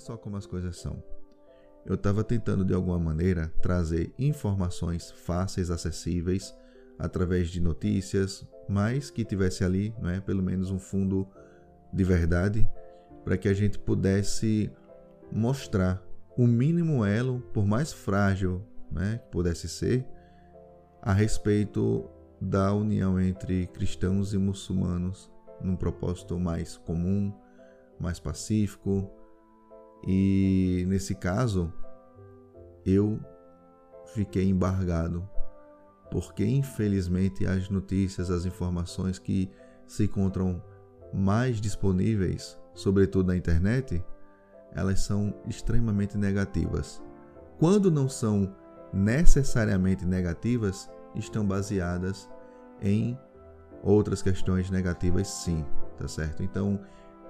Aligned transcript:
só 0.00 0.16
como 0.16 0.36
as 0.36 0.46
coisas 0.46 0.78
são. 0.78 1.02
Eu 1.84 1.94
estava 1.94 2.22
tentando 2.24 2.64
de 2.64 2.74
alguma 2.74 2.98
maneira 2.98 3.52
trazer 3.62 4.12
informações 4.18 5.10
fáceis, 5.10 5.70
acessíveis, 5.70 6.54
através 6.98 7.48
de 7.48 7.60
notícias, 7.60 8.46
mas 8.68 9.10
que 9.10 9.24
tivesse 9.24 9.64
ali, 9.64 9.94
não 10.00 10.10
é, 10.10 10.20
pelo 10.20 10.42
menos 10.42 10.70
um 10.70 10.78
fundo 10.78 11.26
de 11.92 12.04
verdade, 12.04 12.68
para 13.24 13.38
que 13.38 13.48
a 13.48 13.54
gente 13.54 13.78
pudesse 13.78 14.70
mostrar 15.32 16.02
o 16.36 16.46
mínimo 16.46 17.04
elo, 17.04 17.40
por 17.52 17.66
mais 17.66 17.92
frágil 17.92 18.62
né, 18.90 19.20
que 19.22 19.30
pudesse 19.30 19.68
ser, 19.68 20.06
a 21.02 21.12
respeito 21.12 22.08
da 22.40 22.72
união 22.72 23.20
entre 23.20 23.66
cristãos 23.68 24.32
e 24.32 24.38
muçulmanos 24.38 25.30
num 25.60 25.76
propósito 25.76 26.38
mais 26.38 26.76
comum, 26.76 27.32
mais 27.98 28.18
pacífico. 28.18 29.10
E 30.06 30.84
nesse 30.88 31.14
caso, 31.14 31.72
eu 32.84 33.18
fiquei 34.14 34.48
embargado, 34.48 35.28
porque 36.10 36.44
infelizmente 36.44 37.46
as 37.46 37.68
notícias, 37.68 38.30
as 38.30 38.44
informações 38.44 39.18
que 39.18 39.50
se 39.86 40.04
encontram 40.04 40.62
mais 41.12 41.60
disponíveis, 41.60 42.58
sobretudo 42.74 43.28
na 43.28 43.36
internet, 43.36 44.02
elas 44.72 45.00
são 45.00 45.34
extremamente 45.46 46.16
negativas. 46.16 47.02
Quando 47.58 47.90
não 47.90 48.08
são 48.08 48.54
necessariamente 48.92 50.06
negativas, 50.06 50.88
estão 51.14 51.46
baseadas 51.46 52.28
em 52.80 53.18
outras 53.82 54.22
questões 54.22 54.70
negativas, 54.70 55.28
sim, 55.28 55.64
tá 55.98 56.08
certo? 56.08 56.42
Então, 56.42 56.80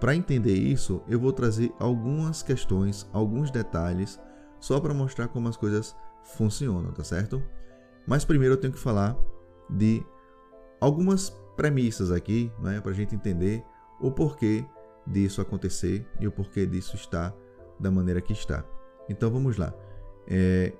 para 0.00 0.16
entender 0.16 0.54
isso, 0.54 1.02
eu 1.06 1.20
vou 1.20 1.32
trazer 1.32 1.72
algumas 1.78 2.42
questões, 2.42 3.08
alguns 3.12 3.50
detalhes, 3.50 4.18
só 4.58 4.80
para 4.80 4.94
mostrar 4.94 5.28
como 5.28 5.46
as 5.48 5.56
coisas 5.56 5.94
funcionam, 6.24 6.90
tá 6.92 7.04
certo? 7.04 7.42
Mas 8.06 8.24
primeiro 8.24 8.54
eu 8.54 8.58
tenho 8.58 8.72
que 8.72 8.78
falar 8.78 9.16
de 9.68 10.02
algumas 10.80 11.30
premissas 11.54 12.10
aqui, 12.10 12.50
né, 12.58 12.80
para 12.80 12.92
a 12.92 12.94
gente 12.94 13.14
entender 13.14 13.62
o 14.00 14.10
porquê 14.10 14.64
disso 15.06 15.42
acontecer 15.42 16.06
e 16.18 16.26
o 16.26 16.32
porquê 16.32 16.64
disso 16.64 16.96
estar 16.96 17.34
da 17.78 17.90
maneira 17.90 18.22
que 18.22 18.32
está. 18.32 18.64
Então 19.08 19.30
vamos 19.30 19.58
lá. 19.58 19.74
É, 20.26 20.72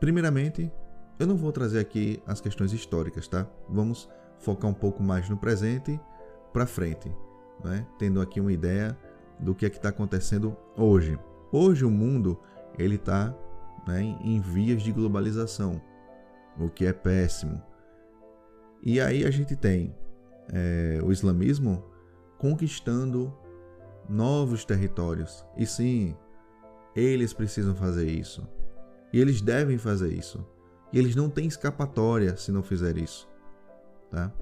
primeiramente, 0.00 0.70
eu 1.18 1.26
não 1.26 1.36
vou 1.36 1.52
trazer 1.52 1.78
aqui 1.78 2.20
as 2.26 2.40
questões 2.40 2.72
históricas, 2.72 3.28
tá? 3.28 3.46
Vamos 3.68 4.08
focar 4.38 4.68
um 4.68 4.74
pouco 4.74 5.02
mais 5.02 5.28
no 5.28 5.36
presente 5.36 6.00
para 6.52 6.66
frente, 6.66 7.14
né? 7.64 7.86
tendo 7.98 8.20
aqui 8.20 8.40
uma 8.40 8.52
ideia 8.52 8.96
do 9.40 9.54
que 9.54 9.66
é 9.66 9.70
que 9.70 9.76
está 9.76 9.88
acontecendo 9.88 10.56
hoje. 10.76 11.18
Hoje 11.50 11.84
o 11.84 11.90
mundo 11.90 12.38
ele 12.78 12.96
está 12.96 13.34
né, 13.86 14.02
em 14.02 14.40
vias 14.40 14.82
de 14.82 14.92
globalização, 14.92 15.80
o 16.58 16.68
que 16.68 16.86
é 16.86 16.92
péssimo. 16.92 17.60
E 18.82 19.00
aí 19.00 19.24
a 19.24 19.30
gente 19.30 19.56
tem 19.56 19.94
é, 20.52 21.00
o 21.02 21.10
islamismo 21.10 21.82
conquistando 22.38 23.32
novos 24.08 24.64
territórios. 24.64 25.44
E 25.56 25.66
sim, 25.66 26.14
eles 26.94 27.32
precisam 27.32 27.74
fazer 27.74 28.06
isso. 28.06 28.46
E 29.12 29.20
eles 29.20 29.40
devem 29.40 29.78
fazer 29.78 30.12
isso. 30.12 30.46
E 30.92 30.98
eles 30.98 31.16
não 31.16 31.30
têm 31.30 31.46
escapatória 31.46 32.36
se 32.36 32.52
não 32.52 32.62
fizer 32.62 32.96
isso. 32.96 33.28
Tá? 34.10 34.32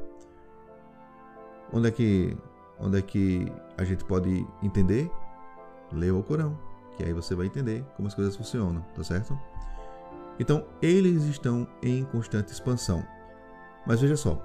Onde 1.73 1.89
é 1.89 1.91
que, 1.91 2.37
onde 2.79 2.99
é 2.99 3.03
que 3.03 3.53
a 3.77 3.85
gente 3.85 4.05
pode 4.05 4.47
entender? 4.63 5.11
Leia 5.93 6.15
o 6.15 6.23
Corão, 6.23 6.59
que 6.97 7.05
aí 7.05 7.13
você 7.13 7.35
vai 7.35 7.47
entender 7.47 7.85
como 7.97 8.09
as 8.09 8.15
coisas 8.15 8.37
funcionam, 8.37 8.83
tá 8.95 9.05
certo? 9.05 9.39
Então, 10.39 10.67
eles 10.81 11.25
estão 11.25 11.69
em 11.83 12.05
constante 12.05 12.53
expansão. 12.53 13.05
Mas 13.87 14.01
veja 14.01 14.17
só, 14.17 14.43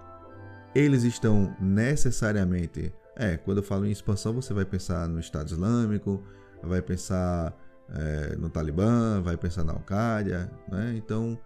eles 0.75 1.03
estão 1.03 1.55
necessariamente. 1.59 2.93
É, 3.15 3.37
quando 3.37 3.57
eu 3.57 3.63
falo 3.63 3.85
em 3.85 3.91
expansão, 3.91 4.33
você 4.33 4.53
vai 4.53 4.65
pensar 4.65 5.07
no 5.07 5.19
Estado 5.19 5.47
Islâmico, 5.47 6.23
vai 6.61 6.81
pensar 6.81 7.55
é, 7.89 8.35
no 8.35 8.49
Talibã, 8.49 9.21
vai 9.21 9.37
pensar 9.37 9.63
na 9.63 9.73
Al-Qaeda, 9.73 10.51
né? 10.69 10.93
Então, 10.95 11.39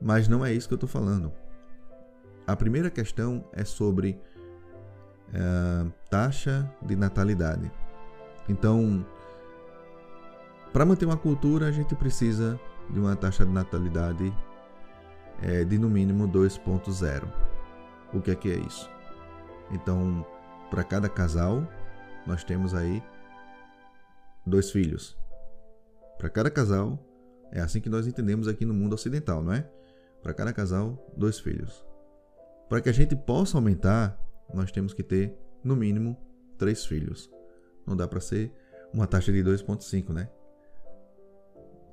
mas 0.00 0.28
não 0.28 0.44
é 0.44 0.52
isso 0.52 0.68
que 0.68 0.74
eu 0.74 0.76
estou 0.76 0.88
falando. 0.88 1.32
A 2.46 2.56
primeira 2.56 2.90
questão 2.90 3.44
é 3.52 3.64
sobre 3.64 4.18
é, 5.32 5.86
taxa 6.08 6.70
de 6.82 6.96
natalidade. 6.96 7.70
Então, 8.48 9.04
para 10.72 10.84
manter 10.84 11.04
uma 11.04 11.16
cultura, 11.16 11.66
a 11.66 11.72
gente 11.72 11.94
precisa 11.94 12.58
de 12.88 12.98
uma 12.98 13.16
taxa 13.16 13.44
de 13.44 13.52
natalidade 13.52 14.32
é, 15.42 15.64
de 15.64 15.78
no 15.78 15.88
mínimo 15.88 16.28
2.0. 16.28 17.24
O 18.12 18.20
que 18.20 18.30
é 18.30 18.34
que 18.34 18.50
é 18.50 18.56
isso? 18.56 18.90
Então, 19.70 20.26
para 20.70 20.84
cada 20.84 21.08
casal, 21.08 21.66
nós 22.26 22.44
temos 22.44 22.74
aí 22.74 23.02
dois 24.44 24.70
filhos. 24.70 25.16
Para 26.18 26.28
cada 26.28 26.50
casal, 26.50 26.98
é 27.50 27.60
assim 27.60 27.80
que 27.80 27.88
nós 27.88 28.06
entendemos 28.06 28.46
aqui 28.46 28.64
no 28.64 28.74
mundo 28.74 28.92
ocidental, 28.92 29.42
não 29.42 29.52
é? 29.52 29.66
Para 30.22 30.34
cada 30.34 30.52
casal, 30.52 31.02
dois 31.16 31.40
filhos. 31.40 31.84
Para 32.68 32.80
que 32.80 32.88
a 32.88 32.92
gente 32.92 33.16
possa 33.16 33.56
aumentar, 33.56 34.19
nós 34.54 34.70
temos 34.70 34.92
que 34.92 35.02
ter, 35.02 35.36
no 35.62 35.76
mínimo, 35.76 36.16
três 36.58 36.84
filhos. 36.84 37.30
Não 37.86 37.96
dá 37.96 38.06
para 38.06 38.20
ser 38.20 38.52
uma 38.92 39.06
taxa 39.06 39.32
de 39.32 39.42
2,5, 39.42 40.12
né? 40.12 40.28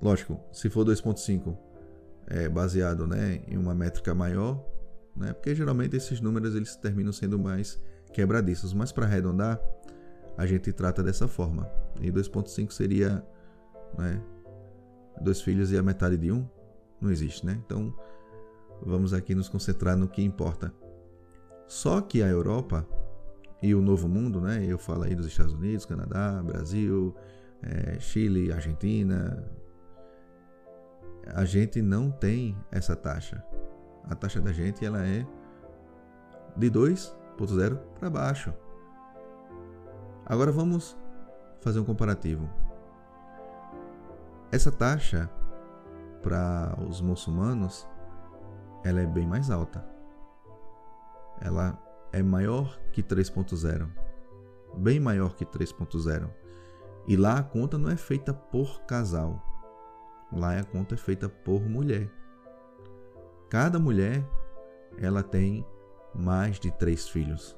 Lógico, 0.02 0.40
se 0.52 0.70
for 0.70 0.86
2,5 0.86 1.58
é 2.28 2.50
baseado 2.50 3.08
né, 3.08 3.42
em 3.48 3.58
uma 3.58 3.74
métrica 3.74 4.14
maior, 4.14 4.64
né? 5.16 5.34
Porque 5.34 5.56
geralmente 5.56 5.96
esses 5.96 6.22
números 6.22 6.56
eles 6.56 6.76
terminam 6.76 7.12
sendo 7.12 7.40
mais 7.40 7.82
quebradiços, 8.14 8.74
mas 8.74 8.92
para 8.92 9.06
arredondar, 9.06 9.60
a 10.38 10.46
gente 10.46 10.72
trata 10.72 11.02
dessa 11.02 11.28
forma. 11.28 11.70
E 12.00 12.12
2.5 12.12 12.72
seria, 12.72 13.26
né, 13.98 14.22
dois 15.22 15.42
filhos 15.42 15.72
e 15.72 15.78
a 15.78 15.84
metade 15.84 16.18
de 16.18 16.32
um, 16.32 16.48
não 17.02 17.10
existe, 17.10 17.46
né? 17.46 17.60
Então, 17.66 17.94
vamos 18.84 19.14
aqui 19.14 19.34
nos 19.34 19.50
concentrar 19.50 19.98
no 19.98 20.08
que 20.08 20.22
importa. 20.22 20.72
Só 21.68 22.00
que 22.02 22.24
a 22.24 22.28
Europa 22.28 22.88
e 23.62 23.74
o 23.76 23.82
Novo 23.82 24.08
Mundo, 24.08 24.40
né? 24.40 24.64
Eu 24.66 24.78
falo 24.78 25.04
aí 25.04 25.16
dos 25.16 25.28
Estados 25.28 25.54
Unidos, 25.54 25.86
Canadá, 25.86 26.42
Brasil, 26.44 27.14
é, 27.62 28.00
Chile, 28.00 28.52
Argentina. 28.52 29.44
A 31.34 31.44
gente 31.44 31.82
não 31.82 32.10
tem 32.10 32.58
essa 32.72 32.96
taxa. 32.96 33.44
A 34.06 34.16
taxa 34.16 34.40
da 34.40 34.54
gente 34.54 34.86
ela 34.86 35.06
é 35.06 35.26
de 36.56 36.72
2.0 36.72 37.78
para 38.00 38.10
baixo. 38.10 38.54
Agora 40.26 40.52
vamos 40.52 40.98
fazer 41.60 41.80
um 41.80 41.84
comparativo. 41.84 42.50
Essa 44.52 44.72
taxa 44.72 45.30
para 46.22 46.78
os 46.88 47.02
muçulmanos 47.02 47.88
ela 48.84 49.02
é 49.02 49.06
bem 49.06 49.28
mais 49.28 49.50
alta. 49.50 49.97
Ela 51.42 51.78
é 52.12 52.22
maior 52.22 52.80
que 52.92 53.04
3.0. 53.04 53.88
Bem 54.78 55.00
maior 55.00 55.36
que 55.36 55.46
3.0. 55.46 56.30
E 57.08 57.16
lá 57.16 57.38
a 57.38 57.44
conta 57.44 57.78
não 57.78 57.90
é 57.90 57.96
feita 57.96 58.34
por 58.34 58.82
casal. 58.82 59.42
Lá 60.32 60.60
a 60.60 60.64
conta 60.64 60.96
é 60.96 60.98
feita 60.98 61.30
por 61.30 61.62
mulher. 61.62 62.10
Cada 63.50 63.80
mulher 63.80 64.26
ela 64.98 65.24
tem 65.24 65.66
mais 66.14 66.60
de 66.60 66.72
três 66.72 67.08
filhos. 67.08 67.58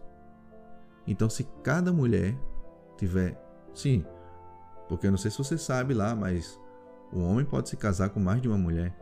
Então, 1.07 1.29
se 1.29 1.43
cada 1.63 1.91
mulher 1.91 2.37
tiver, 2.97 3.35
sim, 3.73 4.05
porque 4.87 5.07
eu 5.07 5.11
não 5.11 5.17
sei 5.17 5.31
se 5.31 5.37
você 5.37 5.57
sabe 5.57 5.93
lá, 5.93 6.15
mas 6.15 6.59
o 7.11 7.21
homem 7.21 7.45
pode 7.45 7.69
se 7.69 7.77
casar 7.77 8.09
com 8.09 8.19
mais 8.19 8.41
de 8.41 8.47
uma 8.47 8.57
mulher, 8.57 8.95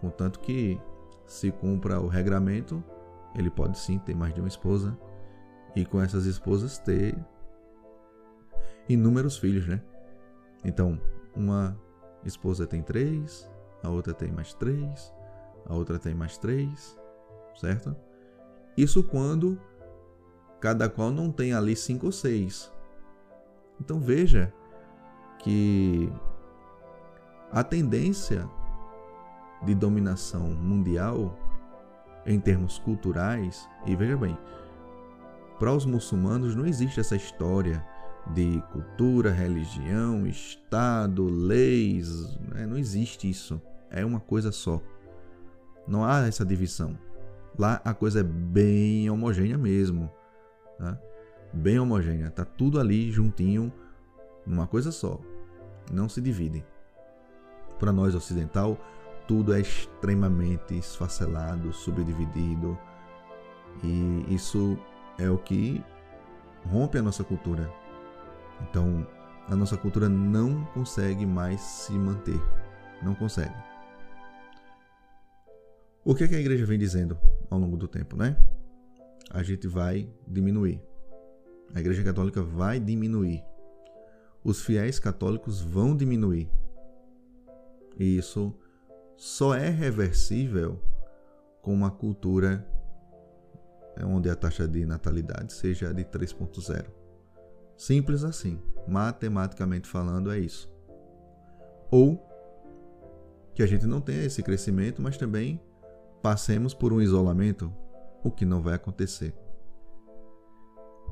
contanto 0.00 0.40
que 0.40 0.80
se 1.24 1.52
cumpra 1.52 2.00
o 2.00 2.08
regramento, 2.08 2.82
ele 3.36 3.50
pode 3.50 3.78
sim 3.78 3.98
ter 3.98 4.14
mais 4.14 4.34
de 4.34 4.40
uma 4.40 4.48
esposa 4.48 4.98
e 5.74 5.84
com 5.84 6.00
essas 6.00 6.24
esposas 6.24 6.78
ter 6.78 7.16
inúmeros 8.88 9.36
filhos, 9.36 9.66
né? 9.66 9.82
Então, 10.64 10.98
uma 11.34 11.78
esposa 12.24 12.66
tem 12.66 12.82
três, 12.82 13.48
a 13.82 13.90
outra 13.90 14.14
tem 14.14 14.32
mais 14.32 14.54
três, 14.54 15.12
a 15.66 15.74
outra 15.74 15.98
tem 15.98 16.14
mais 16.14 16.38
três, 16.38 16.98
certo? 17.54 17.94
Isso 18.76 19.02
quando 19.04 19.60
cada 20.60 20.88
qual 20.88 21.10
não 21.10 21.30
tem 21.30 21.52
ali 21.52 21.76
cinco 21.76 22.06
ou 22.06 22.12
seis. 22.12 22.72
Então 23.80 24.00
veja 24.00 24.52
que 25.38 26.10
a 27.52 27.62
tendência 27.62 28.48
de 29.62 29.74
dominação 29.74 30.48
mundial 30.50 31.36
em 32.26 32.40
termos 32.40 32.78
culturais, 32.78 33.68
e 33.86 33.94
veja 33.94 34.16
bem, 34.16 34.36
para 35.58 35.72
os 35.72 35.86
muçulmanos 35.86 36.54
não 36.54 36.66
existe 36.66 37.00
essa 37.00 37.16
história 37.16 37.82
de 38.34 38.62
cultura, 38.72 39.30
religião, 39.30 40.26
Estado, 40.26 41.24
leis. 41.24 42.36
Né? 42.40 42.66
Não 42.66 42.76
existe 42.76 43.30
isso. 43.30 43.60
É 43.90 44.04
uma 44.04 44.20
coisa 44.20 44.50
só. 44.50 44.82
Não 45.86 46.04
há 46.04 46.26
essa 46.26 46.44
divisão. 46.44 46.98
Lá 47.58 47.80
a 47.84 47.94
coisa 47.94 48.20
é 48.20 48.22
bem 48.22 49.08
homogênea 49.08 49.56
mesmo. 49.56 50.10
Tá? 50.78 50.98
Bem 51.52 51.78
homogênea. 51.78 52.30
Tá 52.30 52.44
tudo 52.44 52.80
ali 52.80 53.10
juntinho, 53.10 53.72
numa 54.44 54.66
coisa 54.66 54.90
só. 54.90 55.20
Não 55.90 56.08
se 56.08 56.20
dividem. 56.20 56.64
Para 57.78 57.92
nós 57.92 58.14
ocidental, 58.14 58.78
tudo 59.26 59.54
é 59.54 59.60
extremamente 59.60 60.76
esfacelado, 60.76 61.72
subdividido. 61.72 62.78
E 63.82 64.34
isso 64.34 64.78
é 65.18 65.28
o 65.30 65.38
que 65.38 65.84
rompe 66.64 66.98
a 66.98 67.02
nossa 67.02 67.24
cultura. 67.24 67.72
Então, 68.62 69.06
a 69.48 69.54
nossa 69.54 69.76
cultura 69.76 70.08
não 70.08 70.64
consegue 70.66 71.26
mais 71.26 71.60
se 71.60 71.92
manter. 71.92 72.40
Não 73.02 73.14
consegue. 73.14 73.54
O 76.04 76.14
que, 76.14 76.24
é 76.24 76.28
que 76.28 76.36
a 76.36 76.40
igreja 76.40 76.64
vem 76.64 76.78
dizendo 76.78 77.18
ao 77.50 77.58
longo 77.58 77.76
do 77.76 77.88
tempo, 77.88 78.16
né? 78.16 78.36
A 79.30 79.42
gente 79.42 79.66
vai 79.66 80.08
diminuir. 80.26 80.80
A 81.74 81.80
igreja 81.80 82.02
católica 82.02 82.42
vai 82.42 82.78
diminuir. 82.78 83.42
Os 84.42 84.62
fiéis 84.62 84.98
católicos 84.98 85.60
vão 85.60 85.96
diminuir. 85.96 86.48
E 87.98 88.16
isso 88.16 88.54
só 89.16 89.54
é 89.54 89.68
reversível 89.70 90.80
com 91.62 91.72
uma 91.72 91.90
cultura 91.90 92.66
onde 94.04 94.28
a 94.28 94.36
taxa 94.36 94.68
de 94.68 94.84
natalidade 94.84 95.52
seja 95.52 95.92
de 95.92 96.04
3.0. 96.04 96.86
Simples 97.76 98.24
assim. 98.24 98.60
Matematicamente 98.86 99.88
falando, 99.88 100.30
é 100.30 100.38
isso. 100.38 100.70
Ou 101.90 102.22
que 103.54 103.62
a 103.62 103.66
gente 103.66 103.86
não 103.86 104.00
tenha 104.00 104.24
esse 104.24 104.42
crescimento, 104.42 105.00
mas 105.00 105.16
também 105.16 105.60
passemos 106.22 106.74
por 106.74 106.92
um 106.92 107.00
isolamento, 107.00 107.72
o 108.22 108.30
que 108.30 108.44
não 108.44 108.60
vai 108.60 108.74
acontecer. 108.74 109.34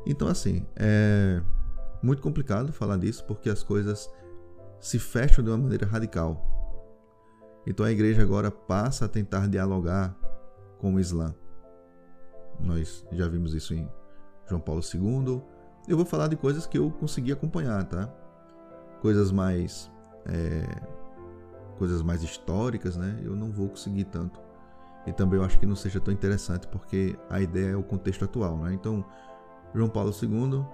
Então, 0.06 0.28
assim, 0.28 0.66
é 0.76 1.40
muito 2.02 2.20
complicado 2.20 2.70
falar 2.72 2.98
disso 2.98 3.24
porque 3.24 3.48
as 3.48 3.62
coisas 3.62 4.12
se 4.78 4.98
fecham 4.98 5.42
de 5.42 5.50
uma 5.50 5.56
maneira 5.56 5.86
radical. 5.86 6.53
Então 7.66 7.84
a 7.84 7.90
igreja 7.90 8.22
agora 8.22 8.50
passa 8.50 9.06
a 9.06 9.08
tentar 9.08 9.48
dialogar 9.48 10.14
com 10.78 10.94
o 10.94 11.00
Islã. 11.00 11.34
Nós 12.60 13.06
já 13.12 13.26
vimos 13.28 13.54
isso 13.54 13.74
em 13.74 13.90
João 14.48 14.60
Paulo 14.60 14.82
II. 14.82 15.42
Eu 15.88 15.96
vou 15.96 16.06
falar 16.06 16.28
de 16.28 16.36
coisas 16.36 16.66
que 16.66 16.78
eu 16.78 16.90
consegui 16.90 17.32
acompanhar, 17.32 17.84
tá? 17.84 18.08
Coisas 19.00 19.32
mais 19.32 19.90
é, 20.26 20.64
coisas 21.78 22.02
mais 22.02 22.22
históricas, 22.22 22.96
né? 22.96 23.20
Eu 23.22 23.34
não 23.34 23.50
vou 23.50 23.68
conseguir 23.68 24.04
tanto. 24.04 24.40
E 25.06 25.12
também 25.12 25.38
eu 25.38 25.44
acho 25.44 25.58
que 25.58 25.66
não 25.66 25.76
seja 25.76 26.00
tão 26.00 26.12
interessante 26.12 26.66
porque 26.68 27.18
a 27.28 27.40
ideia 27.40 27.72
é 27.72 27.76
o 27.76 27.82
contexto 27.82 28.24
atual, 28.24 28.56
né? 28.58 28.72
Então, 28.72 29.04
João 29.74 29.88
Paulo 29.88 30.10
II, 30.10 30.64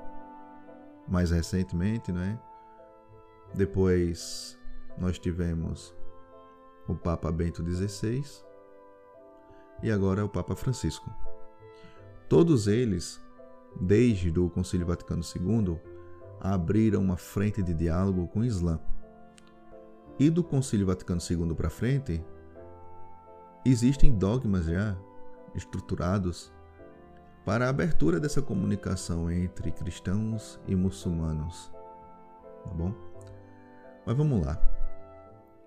mais 1.08 1.30
recentemente, 1.30 2.12
né? 2.12 2.38
Depois 3.54 4.56
nós 4.96 5.18
tivemos 5.18 5.94
o 6.90 6.96
Papa 6.96 7.30
Bento 7.30 7.64
XVI 7.64 8.24
e 9.82 9.90
agora 9.90 10.24
o 10.24 10.28
Papa 10.28 10.54
Francisco. 10.54 11.10
Todos 12.28 12.66
eles, 12.66 13.20
desde 13.80 14.38
o 14.38 14.48
Concílio 14.50 14.86
Vaticano 14.86 15.22
II, 15.22 15.78
abriram 16.40 17.02
uma 17.02 17.16
frente 17.16 17.62
de 17.62 17.74
diálogo 17.74 18.28
com 18.28 18.40
o 18.40 18.44
Islã. 18.44 18.78
E 20.18 20.28
do 20.28 20.44
Concílio 20.44 20.86
Vaticano 20.86 21.20
II 21.28 21.54
para 21.54 21.70
frente, 21.70 22.22
existem 23.64 24.16
dogmas 24.16 24.66
já 24.66 24.96
estruturados 25.54 26.52
para 27.44 27.66
a 27.66 27.70
abertura 27.70 28.20
dessa 28.20 28.42
comunicação 28.42 29.30
entre 29.30 29.72
cristãos 29.72 30.60
e 30.66 30.76
muçulmanos. 30.76 31.72
Tá 32.64 32.70
bom? 32.70 32.94
Mas 34.06 34.16
vamos 34.16 34.44
lá. 34.44 34.69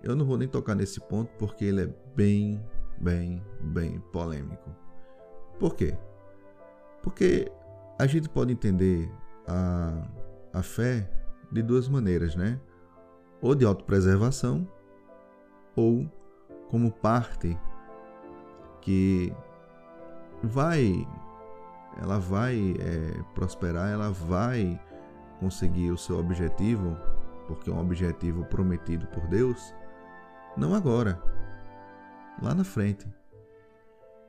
Eu 0.04 0.14
não 0.14 0.26
vou 0.26 0.36
nem 0.36 0.46
tocar 0.46 0.74
nesse 0.74 1.00
ponto 1.00 1.32
porque 1.38 1.64
ele 1.64 1.84
é 1.84 1.94
bem, 2.14 2.62
bem, 2.98 3.42
bem 3.58 3.98
polêmico. 4.12 4.70
Por 5.58 5.74
quê? 5.74 5.96
Porque 7.02 7.50
a 7.98 8.06
gente 8.06 8.28
pode 8.28 8.52
entender 8.52 9.10
a, 9.48 10.06
a 10.52 10.62
fé 10.62 11.10
de 11.50 11.62
duas 11.62 11.88
maneiras, 11.88 12.36
né? 12.36 12.60
Ou 13.40 13.54
de 13.54 13.64
autopreservação, 13.64 14.68
ou 15.74 16.06
como 16.68 16.92
parte 16.92 17.58
que 18.82 19.32
vai, 20.42 21.08
ela 22.02 22.18
vai 22.18 22.74
é, 22.78 23.22
prosperar, 23.34 23.90
ela 23.90 24.10
vai 24.10 24.78
conseguir 25.40 25.90
o 25.90 25.96
seu 25.96 26.18
objetivo, 26.18 26.94
porque 27.46 27.70
é 27.70 27.72
um 27.72 27.80
objetivo 27.80 28.44
prometido 28.44 29.06
por 29.06 29.26
Deus, 29.28 29.74
não 30.56 30.74
agora, 30.74 31.20
lá 32.42 32.54
na 32.54 32.64
frente. 32.64 33.06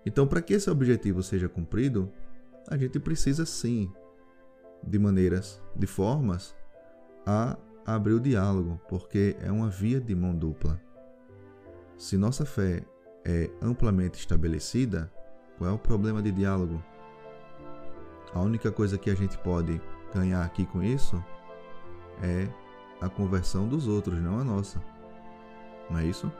Então, 0.06 0.27
para 0.27 0.42
que 0.42 0.54
esse 0.54 0.69
objetivo 0.69 1.24
seja 1.24 1.50
cumprido, 1.50 2.12
a 2.68 2.77
gente 2.77 3.00
precisa 3.00 3.45
sim 3.45 3.92
de 4.83 5.00
maneiras, 5.00 5.62
de 5.75 5.88
formas 5.88 6.56
a 7.25 7.57
abrir 7.86 8.13
o 8.13 8.19
diálogo, 8.19 8.80
porque 8.88 9.36
é 9.39 9.51
uma 9.51 9.69
via 9.69 10.00
de 10.00 10.16
mão 10.16 10.36
dupla. 10.36 10.80
Se 11.98 12.18
nossa 12.18 12.45
fé 12.45 12.83
é 13.24 13.50
amplamente 13.62 14.19
estabelecida, 14.19 15.12
qual 15.57 15.69
é 15.69 15.74
o 15.74 15.80
problema 15.80 16.21
de 16.21 16.31
diálogo? 16.31 16.83
A 18.33 18.42
única 18.42 18.71
coisa 18.71 18.98
que 18.98 19.10
a 19.10 19.16
gente 19.16 19.38
pode 19.38 19.81
ganhar 20.13 20.44
aqui 20.44 20.66
com 20.66 20.83
isso 20.83 21.24
é 22.21 22.48
a 23.01 23.10
conversão 23.10 23.68
dos 23.68 23.88
outros, 23.88 24.21
não 24.21 24.39
a 24.39 24.44
nossa. 24.44 24.81
Não 25.89 25.99
é 25.99 26.05
isso? 26.05 26.31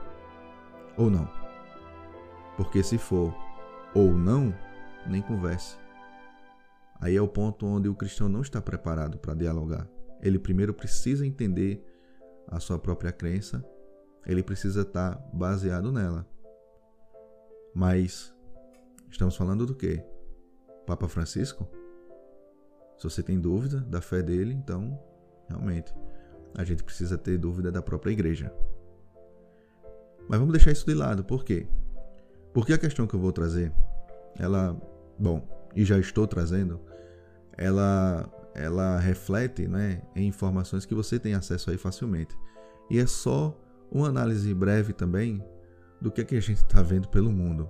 Ou 0.97 1.09
não? 1.09 1.30
Porque 2.57 2.81
se 2.81 2.97
for 2.97 3.33
ou 3.94 4.13
não, 4.13 4.53
nem 5.07 5.21
converse. 5.21 5.77
Aí 7.00 7.15
é 7.15 7.21
o 7.21 7.27
ponto 7.27 7.65
onde 7.65 7.89
o 7.89 7.95
cristão 7.95 8.30
não 8.30 8.42
está 8.42 8.61
preparado 8.61 9.18
para 9.18 9.33
dialogar. 9.33 9.87
Ele 10.21 10.40
primeiro 10.40 10.73
precisa 10.73 11.25
entender 11.25 11.83
a 12.47 12.59
sua 12.59 12.80
própria 12.80 13.11
crença, 13.11 13.64
ele 14.25 14.42
precisa 14.42 14.81
estar 14.81 15.16
baseado 15.33 15.92
nela. 15.92 16.28
Mas 17.73 18.33
estamos 19.09 19.35
falando 19.35 19.66
do 19.66 19.75
quê? 19.75 20.04
Papa 20.85 21.07
Francisco? 21.07 21.68
Se 22.97 23.04
você 23.04 23.21
tem 23.21 23.40
dúvida 23.40 23.81
da 23.81 24.02
fé 24.02 24.21
dele, 24.21 24.54
então 24.54 24.97
realmente 25.49 25.94
a 26.56 26.64
gente 26.64 26.83
precisa 26.83 27.18
ter 27.18 27.37
dúvida 27.37 27.71
da 27.71 27.81
própria 27.81 28.11
igreja. 28.11 28.54
Mas 30.28 30.40
vamos 30.40 30.54
deixar 30.54 30.72
isso 30.72 30.86
de 30.86 30.94
lado, 30.94 31.24
por 31.24 31.44
quê? 31.44 31.68
Porque 32.54 32.74
a 32.74 32.78
questão 32.78 33.06
que 33.06 33.14
eu 33.14 33.20
vou 33.20 33.32
trazer, 33.32 33.72
ela, 34.38 34.80
bom, 35.20 35.48
e 35.76 35.84
já 35.84 36.00
estou 36.00 36.26
trazendo, 36.28 36.80
ela 37.58 38.30
ela 38.56 38.98
reflete 38.98 39.68
né, 39.68 40.02
em 40.16 40.28
informações 40.28 40.86
que 40.86 40.96
você 40.96 41.20
tem 41.20 41.34
acesso 41.34 41.70
aí 41.70 41.78
facilmente. 41.78 42.36
E 42.90 42.98
é 42.98 43.06
só 43.06 43.56
uma 43.92 44.08
análise 44.08 44.52
breve 44.54 44.94
também 44.94 45.44
do 46.02 46.10
que, 46.10 46.22
é 46.22 46.24
que 46.24 46.38
a 46.38 46.42
gente 46.42 46.58
está 46.60 46.82
vendo 46.82 47.10
pelo 47.10 47.32
mundo 47.32 47.70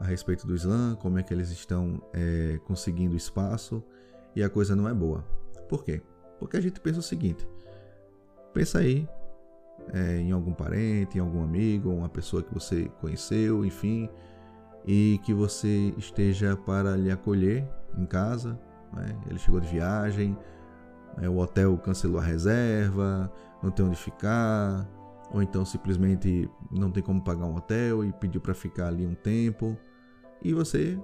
a 0.00 0.04
respeito 0.04 0.46
do 0.46 0.54
Islã, 0.54 0.96
como 0.96 1.18
é 1.18 1.22
que 1.22 1.32
eles 1.32 1.50
estão 1.50 2.02
é, 2.12 2.58
conseguindo 2.64 3.14
espaço 3.14 3.84
e 4.34 4.42
a 4.42 4.48
coisa 4.48 4.74
não 4.74 4.88
é 4.88 4.94
boa. 4.94 5.22
Por 5.68 5.84
quê? 5.84 6.00
Porque 6.38 6.56
a 6.56 6.60
gente 6.60 6.80
pensa 6.80 7.00
o 7.00 7.02
seguinte: 7.02 7.46
pensa 8.54 8.78
aí 8.78 9.06
é, 9.92 10.18
em 10.18 10.32
algum 10.32 10.52
parente, 10.52 11.18
em 11.18 11.20
algum 11.20 11.42
amigo, 11.42 11.90
uma 11.90 12.08
pessoa 12.08 12.42
que 12.42 12.52
você 12.52 12.90
conheceu, 13.00 13.64
enfim, 13.64 14.08
e 14.86 15.20
que 15.24 15.32
você 15.32 15.94
esteja 15.96 16.56
para 16.56 16.96
lhe 16.96 17.10
acolher 17.10 17.66
em 17.96 18.06
casa. 18.06 18.58
Né? 18.92 19.16
Ele 19.28 19.38
chegou 19.38 19.60
de 19.60 19.68
viagem, 19.68 20.36
né? 21.16 21.28
o 21.28 21.38
hotel 21.38 21.76
cancelou 21.78 22.18
a 22.18 22.24
reserva, 22.24 23.30
não 23.62 23.70
tem 23.70 23.84
onde 23.84 23.96
ficar, 23.96 24.88
ou 25.32 25.42
então 25.42 25.64
simplesmente 25.64 26.48
não 26.70 26.90
tem 26.90 27.02
como 27.02 27.22
pagar 27.22 27.46
um 27.46 27.56
hotel 27.56 28.04
e 28.04 28.12
pediu 28.12 28.40
para 28.40 28.54
ficar 28.54 28.88
ali 28.88 29.06
um 29.06 29.14
tempo, 29.14 29.76
e 30.42 30.52
você 30.52 30.98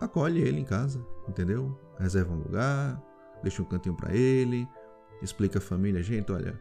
acolhe 0.00 0.40
ele 0.40 0.60
em 0.60 0.64
casa, 0.64 1.04
entendeu? 1.28 1.78
Reserva 1.98 2.32
um 2.32 2.38
lugar, 2.38 3.02
deixa 3.42 3.62
um 3.62 3.64
cantinho 3.64 3.94
para 3.94 4.14
ele, 4.14 4.68
explica 5.22 5.58
a 5.58 5.62
família, 5.62 6.02
gente, 6.02 6.30
olha, 6.32 6.58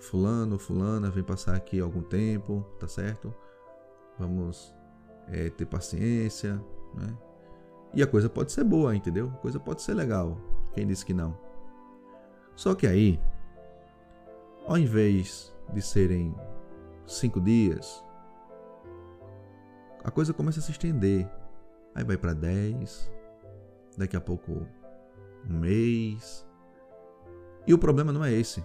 fulano, 0.00 0.58
fulana 0.58 1.10
vem 1.10 1.24
passar 1.24 1.56
aqui 1.56 1.80
algum 1.80 2.02
tempo, 2.02 2.64
tá 2.78 2.86
certo? 2.86 3.34
Vamos 4.18 4.74
é, 5.28 5.50
ter 5.50 5.66
paciência, 5.66 6.62
né? 6.94 7.16
E 7.94 8.02
a 8.02 8.06
coisa 8.06 8.28
pode 8.28 8.52
ser 8.52 8.64
boa, 8.64 8.94
entendeu? 8.94 9.32
A 9.34 9.38
coisa 9.38 9.58
pode 9.58 9.82
ser 9.82 9.94
legal. 9.94 10.36
Quem 10.72 10.86
disse 10.86 11.04
que 11.04 11.14
não? 11.14 11.38
Só 12.54 12.74
que 12.74 12.86
aí, 12.86 13.20
ao 14.66 14.76
invés 14.76 15.54
de 15.72 15.80
serem 15.80 16.34
cinco 17.06 17.40
dias, 17.40 18.02
a 20.04 20.10
coisa 20.10 20.32
começa 20.32 20.60
a 20.60 20.62
se 20.62 20.72
estender. 20.72 21.28
Aí 21.94 22.04
vai 22.04 22.16
para 22.16 22.34
dez, 22.34 23.10
daqui 23.96 24.16
a 24.16 24.20
pouco 24.20 24.66
um 25.48 25.58
mês. 25.58 26.46
E 27.66 27.72
o 27.72 27.78
problema 27.78 28.12
não 28.12 28.24
é 28.24 28.32
esse. 28.32 28.62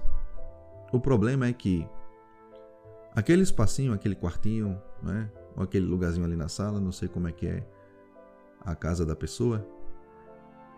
O 0.92 1.00
problema 1.00 1.48
é 1.48 1.54
que 1.54 1.88
aquele 3.16 3.44
espacinho, 3.44 3.94
aquele 3.94 4.16
quartinho, 4.16 4.82
né? 5.02 5.30
ou 5.56 5.64
aquele 5.64 5.86
lugarzinho 5.86 6.26
ali 6.26 6.36
na 6.36 6.48
sala, 6.48 6.80
não 6.80 6.92
sei 6.92 7.08
como 7.08 7.28
é 7.28 7.32
que 7.32 7.48
é 7.48 7.68
a 8.66 8.76
casa 8.76 9.06
da 9.06 9.16
pessoa, 9.16 9.66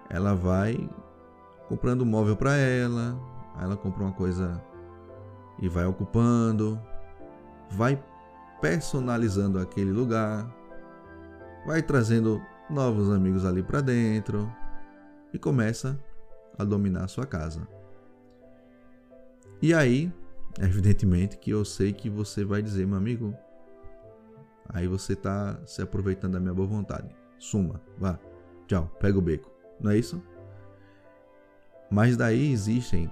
ela 0.09 0.33
vai 0.33 0.89
comprando 1.67 2.05
móvel 2.05 2.35
para 2.35 2.55
ela, 2.55 3.17
ela 3.59 3.75
compra 3.75 4.03
uma 4.03 4.11
coisa 4.11 4.61
e 5.59 5.67
vai 5.67 5.85
ocupando, 5.85 6.79
vai 7.71 8.01
personalizando 8.61 9.59
aquele 9.59 9.91
lugar, 9.91 10.47
vai 11.65 11.81
trazendo 11.81 12.41
novos 12.69 13.09
amigos 13.09 13.45
ali 13.45 13.61
para 13.61 13.81
dentro 13.81 14.51
e 15.33 15.39
começa 15.39 15.99
a 16.57 16.63
dominar 16.63 17.05
a 17.05 17.07
sua 17.07 17.25
casa. 17.25 17.67
E 19.61 19.73
aí, 19.73 20.11
evidentemente 20.59 21.37
que 21.37 21.51
eu 21.51 21.63
sei 21.63 21.93
que 21.93 22.09
você 22.09 22.43
vai 22.43 22.61
dizer, 22.61 22.85
meu 22.85 22.97
amigo, 22.97 23.33
aí 24.69 24.87
você 24.87 25.13
está 25.13 25.59
se 25.65 25.81
aproveitando 25.81 26.33
da 26.33 26.39
minha 26.39 26.53
boa 26.53 26.67
vontade. 26.67 27.09
Suma, 27.39 27.81
vá, 27.97 28.19
tchau, 28.67 28.87
pega 28.99 29.17
o 29.17 29.21
beco. 29.21 29.51
Não 29.79 29.91
é 29.91 29.97
isso? 29.97 30.21
Mas 31.89 32.17
daí 32.17 32.51
existem 32.51 33.09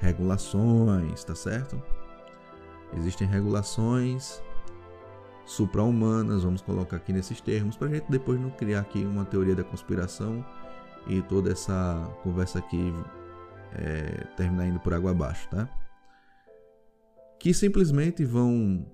regulações, 0.00 1.24
tá 1.24 1.34
certo? 1.34 1.82
Existem 2.96 3.26
regulações 3.26 4.42
supra-humanas, 5.44 6.42
vamos 6.42 6.60
colocar 6.60 6.96
aqui 6.96 7.12
nesses 7.12 7.40
termos, 7.40 7.76
para 7.76 7.88
a 7.88 7.90
gente 7.90 8.10
depois 8.10 8.40
não 8.40 8.50
criar 8.50 8.80
aqui 8.80 9.04
uma 9.04 9.24
teoria 9.24 9.54
da 9.54 9.62
conspiração 9.62 10.44
e 11.06 11.22
toda 11.22 11.52
essa 11.52 12.10
conversa 12.22 12.58
aqui 12.58 12.92
é, 13.76 14.24
terminar 14.36 14.66
indo 14.66 14.80
por 14.80 14.94
água 14.94 15.10
abaixo, 15.10 15.48
tá? 15.50 15.68
Que 17.38 17.52
simplesmente 17.52 18.24
vão 18.24 18.86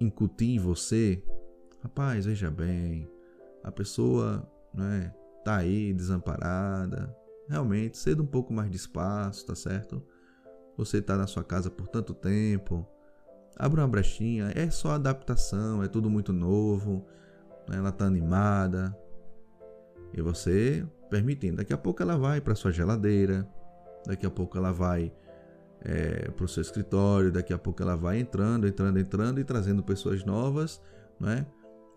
incutir 0.00 0.56
em 0.56 0.58
você, 0.58 1.22
rapaz, 1.82 2.24
veja 2.24 2.50
bem, 2.50 3.08
a 3.62 3.70
pessoa, 3.70 4.50
né, 4.74 5.14
tá 5.44 5.56
aí 5.56 5.92
desamparada, 5.92 7.14
realmente, 7.48 7.98
cedo 7.98 8.22
um 8.22 8.26
pouco 8.26 8.52
mais 8.52 8.70
de 8.70 8.76
espaço, 8.76 9.46
tá 9.46 9.54
certo? 9.54 10.02
Você 10.76 11.02
tá 11.02 11.16
na 11.16 11.26
sua 11.26 11.44
casa 11.44 11.70
por 11.70 11.86
tanto 11.88 12.14
tempo, 12.14 12.86
abra 13.56 13.82
uma 13.82 13.88
brechinha, 13.88 14.50
é 14.54 14.70
só 14.70 14.92
adaptação, 14.92 15.82
é 15.82 15.88
tudo 15.88 16.08
muito 16.08 16.32
novo, 16.32 17.04
né? 17.68 17.76
ela 17.76 17.92
tá 17.92 18.06
animada, 18.06 18.96
e 20.14 20.20
você 20.22 20.86
permitindo. 21.10 21.58
Daqui 21.58 21.72
a 21.72 21.78
pouco 21.78 22.02
ela 22.02 22.16
vai 22.16 22.40
para 22.40 22.54
sua 22.54 22.72
geladeira, 22.72 23.48
daqui 24.06 24.26
a 24.26 24.30
pouco 24.30 24.56
ela 24.56 24.72
vai 24.72 25.12
é, 25.84 26.30
para 26.30 26.44
o 26.44 26.48
seu 26.48 26.60
escritório, 26.60 27.32
daqui 27.32 27.52
a 27.52 27.58
pouco 27.58 27.82
ela 27.82 27.96
vai 27.96 28.18
entrando, 28.18 28.66
entrando, 28.66 28.98
entrando 28.98 29.40
e 29.40 29.44
trazendo 29.44 29.82
pessoas 29.82 30.24
novas, 30.24 30.80
né? 31.18 31.46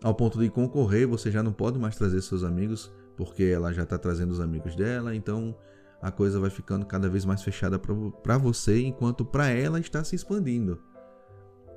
Ao 0.02 0.14
ponto 0.14 0.38
de 0.38 0.50
concorrer, 0.50 1.06
você 1.06 1.30
já 1.30 1.42
não 1.42 1.52
pode 1.52 1.78
mais 1.78 1.96
trazer 1.96 2.20
seus 2.20 2.44
amigos, 2.44 2.92
porque 3.16 3.44
ela 3.44 3.72
já 3.72 3.84
está 3.84 3.96
trazendo 3.96 4.30
os 4.30 4.40
amigos 4.40 4.76
dela, 4.76 5.14
então 5.14 5.56
a 6.02 6.10
coisa 6.10 6.38
vai 6.38 6.50
ficando 6.50 6.84
cada 6.84 7.08
vez 7.08 7.24
mais 7.24 7.42
fechada 7.42 7.78
para 7.78 8.36
você, 8.38 8.80
enquanto 8.82 9.24
para 9.24 9.48
ela 9.48 9.80
está 9.80 10.04
se 10.04 10.14
expandindo. 10.14 10.78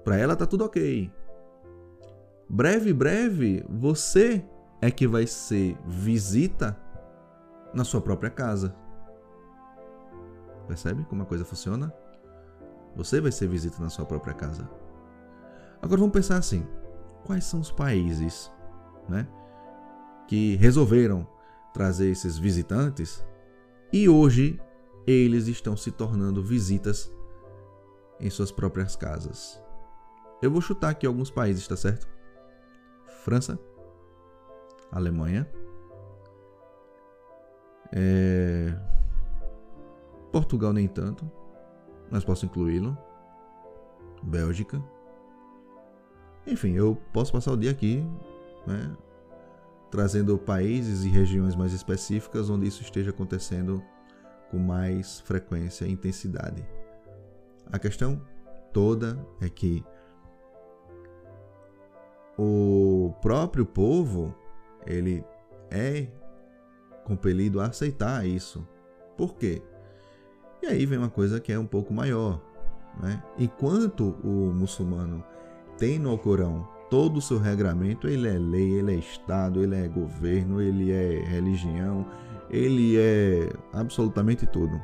Para 0.04 0.18
ela 0.18 0.36
tá 0.36 0.46
tudo 0.46 0.66
ok. 0.66 1.10
Breve, 2.50 2.92
breve, 2.94 3.64
você 3.70 4.44
é 4.82 4.90
que 4.90 5.08
vai 5.08 5.28
ser 5.28 5.78
visita 5.86 6.78
na 7.74 7.84
sua 7.84 8.02
própria 8.02 8.30
casa. 8.30 8.76
Percebe 10.70 11.04
como 11.06 11.24
a 11.24 11.26
coisa 11.26 11.44
funciona? 11.44 11.92
Você 12.96 13.20
vai 13.20 13.32
ser 13.32 13.48
visita 13.48 13.82
na 13.82 13.90
sua 13.90 14.06
própria 14.06 14.36
casa. 14.36 14.70
Agora 15.82 16.00
vamos 16.00 16.14
pensar 16.14 16.38
assim: 16.38 16.64
quais 17.26 17.44
são 17.44 17.60
os 17.60 17.72
países, 17.72 18.52
né, 19.10 19.28
que 20.28 20.56
resolveram 20.58 21.28
trazer 21.74 22.12
esses 22.12 22.38
visitantes 22.38 23.26
e 23.92 24.08
hoje 24.08 24.62
eles 25.08 25.48
estão 25.48 25.76
se 25.76 25.90
tornando 25.90 26.44
visitas 26.44 27.12
em 28.20 28.30
suas 28.30 28.52
próprias 28.52 28.96
casas? 28.96 29.60
Eu 30.40 30.52
vou 30.52 30.62
chutar 30.62 30.90
aqui 30.92 31.08
alguns 31.08 31.32
países, 31.32 31.68
tá 31.68 31.76
certo? 31.76 32.08
França, 33.24 33.58
Alemanha, 34.92 35.50
é... 37.92 38.99
Portugal 40.32 40.74
nem 40.74 40.88
tanto, 40.88 41.30
mas 42.10 42.24
posso 42.24 42.46
incluí-lo. 42.46 42.98
Bélgica. 44.22 44.82
Enfim, 46.46 46.74
eu 46.74 46.98
posso 47.14 47.32
passar 47.32 47.54
o 47.54 47.58
dia 47.58 47.72
aqui, 47.72 48.04
né, 48.66 48.96
trazendo 49.92 50.38
países 50.38 51.04
e 51.04 51.10
regiões 51.10 51.56
mais 51.56 51.74
específicas 51.74 52.50
onde 52.50 52.68
isso 52.68 52.82
esteja 52.82 53.12
acontecendo 53.12 53.84
com 54.50 54.58
mais 54.58 55.20
frequência 55.22 55.86
e 55.86 55.92
intensidade. 55.92 56.68
A 57.72 57.78
questão 57.78 58.22
toda 58.74 59.20
é 59.40 59.50
que 59.50 59.84
o 62.38 63.14
próprio 63.22 63.66
povo 63.66 64.34
ele 64.86 65.24
é 65.70 66.08
compelido 67.04 67.60
a 67.60 67.66
aceitar 67.66 68.26
isso. 68.26 68.68
Por 69.18 69.36
quê? 69.36 69.62
E 70.62 70.68
aí 70.68 70.86
vem 70.86 70.98
uma 70.98 71.10
coisa 71.10 71.40
que 71.40 71.52
é 71.52 71.60
um 71.60 71.66
pouco 71.66 71.94
maior. 71.94 72.42
Né? 73.02 73.22
Enquanto 73.38 74.16
o 74.24 74.52
muçulmano 74.54 75.24
tem 75.78 75.98
no 75.98 76.10
Alcorão 76.10 76.68
todo 76.90 77.18
o 77.18 77.22
seu 77.22 77.38
regramento, 77.38 78.08
ele 78.08 78.28
é 78.28 78.38
lei, 78.38 78.74
ele 78.80 78.96
é 78.96 78.98
Estado, 78.98 79.64
ele 79.64 79.76
é 79.76 79.88
governo, 79.88 80.62
ele 80.62 80.92
é 80.92 81.20
religião, 81.24 82.06
ele 82.50 82.98
é 82.98 83.50
absolutamente 83.72 84.46
tudo. 84.46 84.82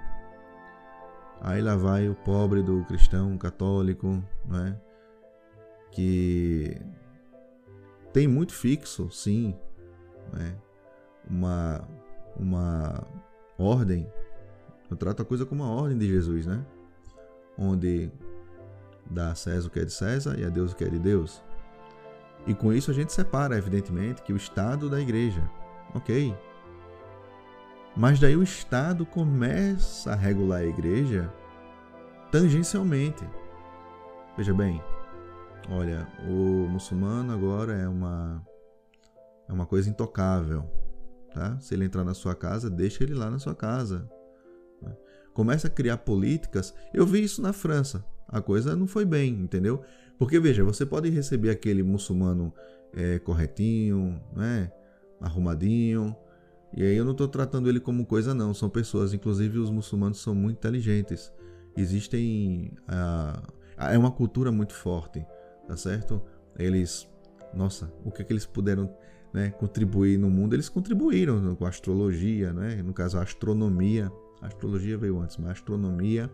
Aí 1.41 1.62
lá 1.62 1.75
vai 1.75 2.08
o 2.08 2.15
pobre 2.15 2.62
do 2.62 2.84
cristão 2.86 3.38
católico, 3.38 4.24
né? 4.46 4.79
que 5.91 6.77
tem 8.12 8.27
muito 8.27 8.53
fixo, 8.53 9.10
sim, 9.10 9.55
né? 10.34 10.55
uma, 11.29 11.88
uma 12.38 13.03
ordem. 13.58 14.08
Eu 14.89 14.96
trato 14.96 15.22
a 15.22 15.25
coisa 15.25 15.46
como 15.46 15.63
uma 15.63 15.72
ordem 15.72 15.98
de 15.98 16.08
Jesus, 16.08 16.46
né? 16.46 16.63
Onde 17.58 18.12
dá 19.10 19.32
a 19.32 19.36
César 19.36 19.68
o 19.68 19.72
que 19.72 19.80
é 19.80 19.86
de 19.86 19.94
César 19.94 20.38
e 20.38 20.46
a 20.46 20.50
Deus 20.50 20.72
o 20.72 20.75
que 20.75 20.84
é 20.84 20.89
de 20.89 21.00
Deus. 21.00 21.44
E 22.46 22.54
com 22.54 22.72
isso 22.72 22.92
a 22.92 22.94
gente 22.94 23.12
separa, 23.12 23.58
evidentemente, 23.58 24.22
que 24.22 24.34
o 24.34 24.38
Estado 24.38 24.89
da 24.89 25.00
igreja. 25.01 25.42
Ok. 25.94 26.36
Mas 27.96 28.20
daí 28.20 28.36
o 28.36 28.44
Estado 28.44 29.06
começa 29.06 30.12
a 30.12 30.15
regular 30.15 30.60
a 30.60 30.65
igreja 30.65 31.34
tangencialmente. 32.30 33.24
Veja 34.38 34.54
bem, 34.54 34.82
Olha, 35.70 36.08
o 36.27 36.68
muçulmano 36.70 37.34
agora 37.34 37.74
é 37.74 37.88
uma 37.88 38.42
é 39.48 39.54
uma 39.54 39.65
coisa 39.65 39.89
intocável, 39.89 40.63
tá? 41.34 41.60
Se 41.60 41.74
ele 41.74 41.86
entrar 41.86 42.04
na 42.04 42.13
sua 42.13 42.36
casa, 42.36 42.70
deixa 42.70 43.04
ele 43.04 43.15
lá 43.15 43.32
na 43.32 43.39
sua 43.39 43.56
casa. 43.56 44.08
Começa 45.36 45.68
a 45.68 45.70
criar 45.70 45.98
políticas. 45.98 46.74
Eu 46.92 47.06
vi 47.06 47.24
isso 47.24 47.44
na 47.44 47.54
França. 47.54 48.04
A 48.27 48.42
coisa 48.42 48.75
não 48.75 48.88
foi 48.88 49.06
bem, 49.06 49.34
entendeu? 49.34 49.84
Porque 50.18 50.39
veja, 50.39 50.63
você 50.63 50.84
pode 50.84 51.12
receber 51.12 51.51
aquele 51.51 51.84
muçulmano 51.84 52.51
é, 52.92 53.20
corretinho, 53.20 54.20
né? 54.36 54.72
arrumadinho. 55.22 56.15
E 56.75 56.82
aí 56.82 56.96
eu 56.96 57.06
não 57.06 57.12
estou 57.12 57.27
tratando 57.27 57.70
ele 57.70 57.80
como 57.80 58.04
coisa 58.04 58.34
não. 58.34 58.51
São 58.51 58.68
pessoas, 58.68 59.13
inclusive 59.13 59.60
os 59.60 59.70
muçulmanos 59.70 60.20
são 60.20 60.34
muito 60.34 60.58
inteligentes. 60.58 61.32
Existem 61.77 62.72
ah, 62.88 63.44
é 63.77 63.98
uma 63.98 64.12
cultura 64.12 64.51
muito 64.51 64.74
forte 64.74 65.24
tá 65.68 65.75
certo? 65.75 66.22
Eles, 66.58 67.08
nossa, 67.54 67.92
o 68.04 68.12
que 68.12 68.22
é 68.22 68.25
que 68.25 68.32
eles 68.32 68.46
puderam 68.46 68.89
né, 69.34 69.50
contribuir 69.51 70.18
no 70.18 70.30
mundo? 70.30 70.54
Eles 70.54 70.70
contribuíram 70.70 71.56
com 71.56 71.65
a 71.65 71.70
astrologia, 71.70 72.54
né? 72.54 72.82
no 72.82 72.94
caso 72.94 73.18
a 73.18 73.24
astronomia. 73.24 74.12
A 74.46 74.48
astrologia 74.48 74.96
veio 74.96 75.20
antes, 75.20 75.38
mas 75.38 75.50
a 75.50 75.52
astronomia, 75.54 76.32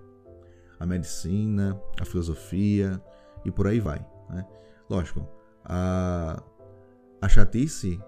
a 0.78 0.86
medicina, 0.86 1.82
a 2.00 2.04
filosofia 2.04 3.02
e 3.46 3.52
por 3.52 3.68
aí 3.68 3.80
vai. 3.80 4.06
Né? 4.30 4.46
Lógico, 4.90 5.26
a, 5.64 6.44
a 7.22 7.30
chatice 7.30 8.02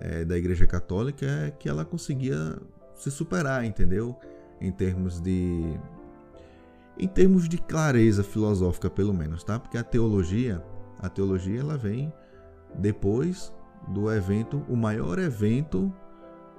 é, 0.00 0.24
da 0.24 0.36
Igreja 0.36 0.66
Católica 0.66 1.24
é 1.24 1.50
que 1.52 1.68
ela 1.68 1.84
conseguia 1.84 2.58
se 2.94 3.12
superar, 3.12 3.64
entendeu? 3.64 4.18
Em 4.60 4.72
termos 4.72 5.20
de 5.20 5.78
em 6.98 7.06
termos 7.06 7.48
de 7.48 7.58
clareza 7.58 8.24
filosófica, 8.24 8.90
pelo 8.90 9.14
menos, 9.14 9.44
tá? 9.44 9.56
Porque 9.56 9.78
a 9.78 9.84
teologia, 9.84 10.60
a 10.98 11.08
teologia 11.08 11.60
ela 11.60 11.78
vem 11.78 12.12
depois 12.74 13.54
do 13.86 14.12
evento, 14.12 14.64
o 14.68 14.74
maior 14.74 15.20
evento 15.20 15.94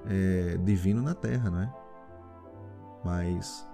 é, 0.05 0.57
divino 0.63 1.01
na 1.01 1.13
Terra, 1.13 1.51
não 1.51 1.61
é? 1.61 1.78
Mas 3.03 3.67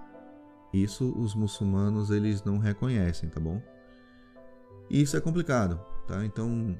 isso 0.72 1.12
os 1.18 1.34
muçulmanos 1.34 2.10
eles 2.10 2.44
não 2.44 2.58
reconhecem, 2.58 3.28
tá 3.28 3.40
bom? 3.40 3.60
E 4.88 5.02
isso 5.02 5.16
é 5.16 5.20
complicado, 5.20 5.80
tá? 6.06 6.24
Então 6.24 6.78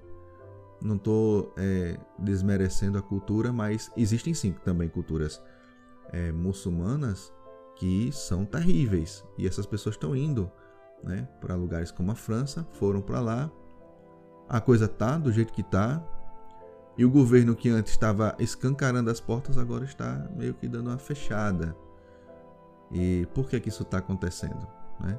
não 0.80 0.96
estou 0.96 1.52
é, 1.56 1.98
desmerecendo 2.18 2.98
a 2.98 3.02
cultura, 3.02 3.52
mas 3.52 3.90
existem 3.96 4.34
sim 4.34 4.52
também 4.64 4.88
culturas 4.88 5.42
é, 6.12 6.30
muçulmanas 6.30 7.32
que 7.76 8.10
são 8.12 8.44
terríveis 8.44 9.24
e 9.36 9.46
essas 9.46 9.66
pessoas 9.66 9.94
estão 9.94 10.14
indo, 10.14 10.50
né, 11.02 11.28
para 11.40 11.54
lugares 11.54 11.90
como 11.90 12.10
a 12.10 12.14
França, 12.14 12.66
foram 12.72 13.02
para 13.02 13.20
lá, 13.20 13.50
a 14.48 14.60
coisa 14.60 14.88
tá 14.88 15.18
do 15.18 15.32
jeito 15.32 15.52
que 15.52 15.62
tá 15.62 16.02
e 16.96 17.04
o 17.04 17.10
governo 17.10 17.54
que 17.54 17.68
antes 17.68 17.92
estava 17.92 18.34
escancarando 18.38 19.10
as 19.10 19.20
portas 19.20 19.58
agora 19.58 19.84
está 19.84 20.28
meio 20.34 20.54
que 20.54 20.66
dando 20.66 20.88
uma 20.88 20.98
fechada. 20.98 21.76
E 22.92 23.26
por 23.34 23.48
que 23.48 23.58
que 23.60 23.68
isso 23.68 23.82
está 23.82 23.98
acontecendo, 23.98 24.66
né? 25.00 25.18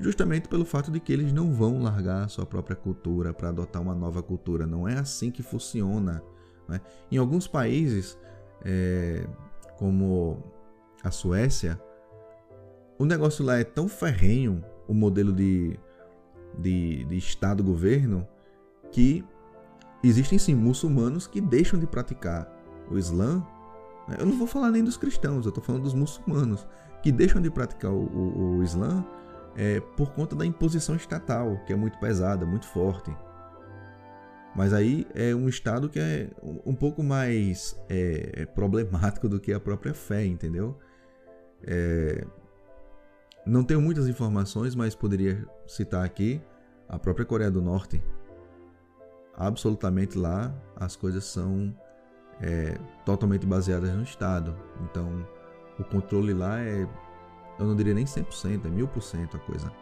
justamente 0.00 0.48
pelo 0.48 0.64
fato 0.64 0.90
de 0.90 1.00
que 1.00 1.12
eles 1.12 1.32
não 1.32 1.52
vão 1.52 1.82
largar 1.82 2.24
a 2.24 2.28
sua 2.28 2.46
própria 2.46 2.76
cultura 2.76 3.32
para 3.32 3.48
adotar 3.48 3.82
uma 3.82 3.94
nova 3.94 4.22
cultura. 4.22 4.66
Não 4.66 4.86
é 4.86 4.98
assim 4.98 5.30
que 5.30 5.42
funciona. 5.42 6.22
Né? 6.68 6.80
Em 7.10 7.16
alguns 7.16 7.46
países, 7.46 8.18
é, 8.64 9.26
como 9.76 10.42
a 11.02 11.10
Suécia, 11.10 11.80
o 12.98 13.04
negócio 13.04 13.44
lá 13.44 13.58
é 13.58 13.64
tão 13.64 13.88
ferrenho, 13.88 14.64
o 14.86 14.94
modelo 14.94 15.32
de, 15.32 15.78
de, 16.58 17.04
de 17.04 17.16
Estado-governo, 17.16 18.26
que 18.90 19.24
existem 20.02 20.38
sim 20.38 20.54
muçulmanos 20.54 21.26
que 21.26 21.40
deixam 21.40 21.78
de 21.78 21.86
praticar 21.86 22.50
o 22.90 22.96
Islã. 22.96 23.44
Eu 24.18 24.26
não 24.26 24.38
vou 24.38 24.46
falar 24.46 24.70
nem 24.70 24.82
dos 24.82 24.96
cristãos, 24.96 25.44
eu 25.44 25.50
estou 25.50 25.62
falando 25.62 25.82
dos 25.82 25.94
muçulmanos 25.94 26.66
que 27.02 27.12
deixam 27.12 27.40
de 27.40 27.50
praticar 27.50 27.92
o, 27.92 28.04
o, 28.04 28.56
o 28.58 28.62
Islã 28.62 29.04
é, 29.56 29.80
por 29.80 30.12
conta 30.12 30.36
da 30.36 30.46
imposição 30.46 30.94
estatal, 30.96 31.58
que 31.66 31.72
é 31.72 31.76
muito 31.76 31.98
pesada, 31.98 32.46
muito 32.46 32.66
forte. 32.66 33.14
Mas 34.54 34.72
aí 34.72 35.06
é 35.14 35.34
um 35.34 35.48
estado 35.48 35.88
que 35.88 36.00
é 36.00 36.30
um 36.64 36.74
pouco 36.74 37.02
mais 37.02 37.78
é, 37.88 38.42
é 38.42 38.46
problemático 38.46 39.28
do 39.28 39.38
que 39.38 39.52
a 39.52 39.60
própria 39.60 39.94
fé, 39.94 40.24
entendeu? 40.24 40.76
É, 41.62 42.24
não 43.46 43.64
tenho 43.64 43.80
muitas 43.80 44.08
informações, 44.08 44.74
mas 44.74 44.94
poderia 44.94 45.46
citar 45.66 46.04
aqui 46.04 46.40
a 46.88 46.98
própria 46.98 47.24
Coreia 47.24 47.50
do 47.50 47.62
Norte. 47.62 48.02
Absolutamente 49.34 50.18
lá 50.18 50.52
as 50.76 50.96
coisas 50.96 51.24
são 51.24 51.74
é, 52.40 52.78
totalmente 53.04 53.46
baseadas 53.46 53.90
no 53.94 54.02
Estado. 54.02 54.56
Então 54.82 55.26
o 55.78 55.84
controle 55.84 56.32
lá 56.32 56.60
é 56.60 56.86
eu 57.58 57.66
não 57.66 57.74
diria 57.74 57.94
nem 57.94 58.04
100%, 58.04 58.66
é 58.66 58.68
1000% 58.68 59.34
a 59.34 59.38
coisa. 59.38 59.72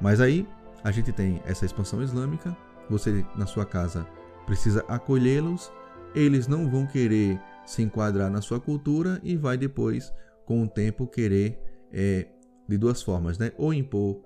Mas 0.00 0.20
aí 0.20 0.46
a 0.82 0.90
gente 0.90 1.12
tem 1.12 1.40
essa 1.44 1.64
expansão 1.64 2.02
islâmica, 2.02 2.56
você 2.90 3.24
na 3.36 3.46
sua 3.46 3.64
casa 3.64 4.06
precisa 4.44 4.84
acolhê-los, 4.88 5.72
eles 6.14 6.46
não 6.46 6.68
vão 6.68 6.86
querer 6.86 7.40
se 7.64 7.82
enquadrar 7.82 8.30
na 8.30 8.40
sua 8.40 8.58
cultura 8.58 9.20
e 9.22 9.36
vai 9.36 9.56
depois, 9.56 10.12
com 10.44 10.62
o 10.62 10.68
tempo, 10.68 11.06
querer 11.06 11.60
é, 11.92 12.26
de 12.66 12.78
duas 12.78 13.02
formas, 13.02 13.38
né? 13.38 13.52
Ou 13.56 13.72
impor 13.74 14.20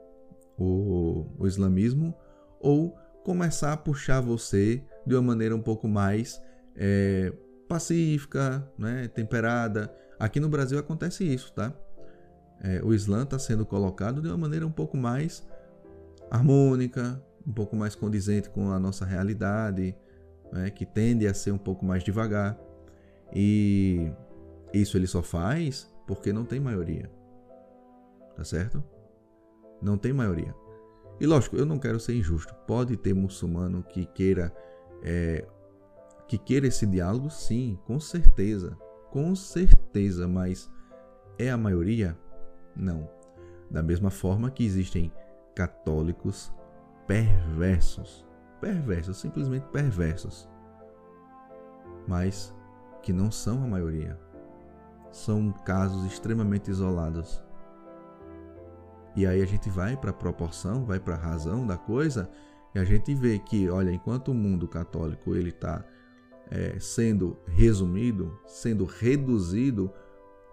o, 0.57 1.27
o 1.38 1.46
islamismo 1.46 2.14
ou 2.61 2.96
começar 3.25 3.72
a 3.72 3.77
puxar 3.77 4.20
você 4.20 4.83
de 5.07 5.14
uma 5.14 5.22
maneira 5.22 5.55
um 5.57 5.61
pouco 5.61 5.88
mais 5.88 6.40
é, 6.83 7.33
pacífica, 7.68 8.68
né? 8.77 9.07
temperada. 9.07 9.95
Aqui 10.18 10.40
no 10.40 10.49
Brasil 10.49 10.77
acontece 10.79 11.25
isso, 11.25 11.53
tá? 11.53 11.73
é, 12.62 12.81
o 12.83 12.95
Islã 12.95 13.25
está 13.25 13.38
sendo 13.38 13.66
colocado 13.66 14.23
de 14.23 14.29
uma 14.29 14.38
maneira 14.38 14.64
um 14.64 14.71
pouco 14.71 14.97
mais 14.97 15.45
harmônica, 16.31 17.21
um 17.45 17.53
pouco 17.53 17.75
mais 17.75 17.97
condizente 17.97 18.49
com 18.49 18.71
a 18.71 18.79
nossa 18.79 19.05
realidade, 19.05 19.95
né, 20.53 20.71
que 20.71 20.87
tende 20.87 21.27
a 21.27 21.35
ser 21.35 21.51
um 21.51 21.59
pouco 21.59 21.85
mais 21.85 22.05
devagar. 22.05 22.57
E 23.35 24.12
isso 24.73 24.97
ele 24.97 25.09
só 25.09 25.23
faz 25.23 25.92
porque 26.07 26.33
não 26.33 26.45
tem 26.45 26.61
maioria. 26.61 27.11
Tá 28.37 28.45
certo? 28.45 28.83
Não 29.83 29.99
tem 29.99 30.12
maioria. 30.12 30.55
E 31.21 31.27
lógico, 31.27 31.57
eu 31.57 31.66
não 31.66 31.79
quero 31.79 31.99
ser 31.99 32.14
injusto. 32.14 32.55
Pode 32.66 32.97
ter 32.97 33.12
muçulmano 33.12 33.83
que 33.83 34.07
queira 34.07 34.53
é, 35.03 35.45
que 36.33 36.38
queira 36.38 36.66
esse 36.66 36.87
diálogo, 36.87 37.29
sim, 37.29 37.79
com 37.87 38.01
certeza, 38.01 38.75
com 39.11 39.35
certeza, 39.35 40.27
mas 40.27 40.73
é 41.38 41.51
a 41.51 41.59
maioria? 41.59 42.18
Não. 42.75 43.07
Da 43.71 43.83
mesma 43.83 44.11
forma 44.11 44.51
que 44.51 44.64
existem 44.64 45.12
católicos 45.55 46.51
perversos, 47.07 48.27
perversos, 48.62 49.18
simplesmente 49.18 49.66
perversos, 49.66 50.49
mas 52.09 52.55
que 53.03 53.12
não 53.12 53.31
são 53.31 53.62
a 53.62 53.66
maioria. 53.66 54.18
São 55.11 55.53
casos 55.66 56.11
extremamente 56.11 56.71
isolados. 56.71 57.45
E 59.14 59.27
aí 59.27 59.42
a 59.42 59.47
gente 59.47 59.68
vai 59.68 59.99
para 59.99 60.12
a 60.12 60.14
proporção, 60.14 60.87
vai 60.87 60.99
para 60.99 61.14
a 61.14 61.18
razão 61.18 61.66
da 61.66 61.77
coisa 61.77 62.31
e 62.75 62.79
a 62.79 62.85
gente 62.85 63.14
vê 63.14 63.38
que, 63.38 63.68
olha, 63.68 63.92
enquanto 63.92 64.29
o 64.29 64.35
mundo 64.35 64.66
católico 64.66 65.37
ele 65.37 65.51
está 65.51 65.85
é, 66.53 66.79
sendo 66.79 67.38
resumido, 67.47 68.38
sendo 68.47 68.85
reduzido 68.85 69.91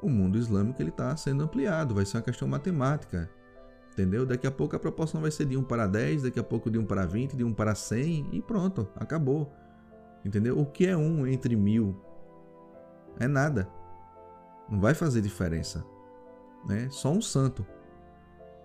o 0.01 0.09
mundo 0.09 0.37
islâmico 0.37 0.81
ele 0.81 0.91
está 0.91 1.15
sendo 1.17 1.43
ampliado, 1.43 1.93
vai 1.93 2.05
ser 2.05 2.15
uma 2.15 2.23
questão 2.23 2.47
matemática. 2.47 3.29
Entendeu? 3.91 4.25
Daqui 4.25 4.47
a 4.47 4.51
pouco 4.51 4.77
a 4.77 4.79
proporção 4.79 5.19
vai 5.19 5.29
ser 5.29 5.45
de 5.45 5.57
1 5.57 5.63
para 5.63 5.85
10, 5.85 6.23
daqui 6.23 6.39
a 6.39 6.43
pouco 6.43 6.71
de 6.71 6.79
1 6.79 6.85
para 6.85 7.05
20, 7.05 7.35
de 7.35 7.43
1 7.43 7.53
para 7.53 7.75
100 7.75 8.29
e 8.31 8.41
pronto, 8.41 8.87
acabou. 8.95 9.51
Entendeu? 10.23 10.57
O 10.57 10.65
que 10.65 10.87
é 10.87 10.95
1 10.95 11.27
entre 11.27 11.53
mil? 11.57 12.01
É 13.19 13.27
nada. 13.27 13.67
Não 14.69 14.79
vai 14.79 14.93
fazer 14.93 15.19
diferença. 15.19 15.83
Né? 16.65 16.87
Só 16.89 17.11
um 17.11 17.21
santo. 17.21 17.65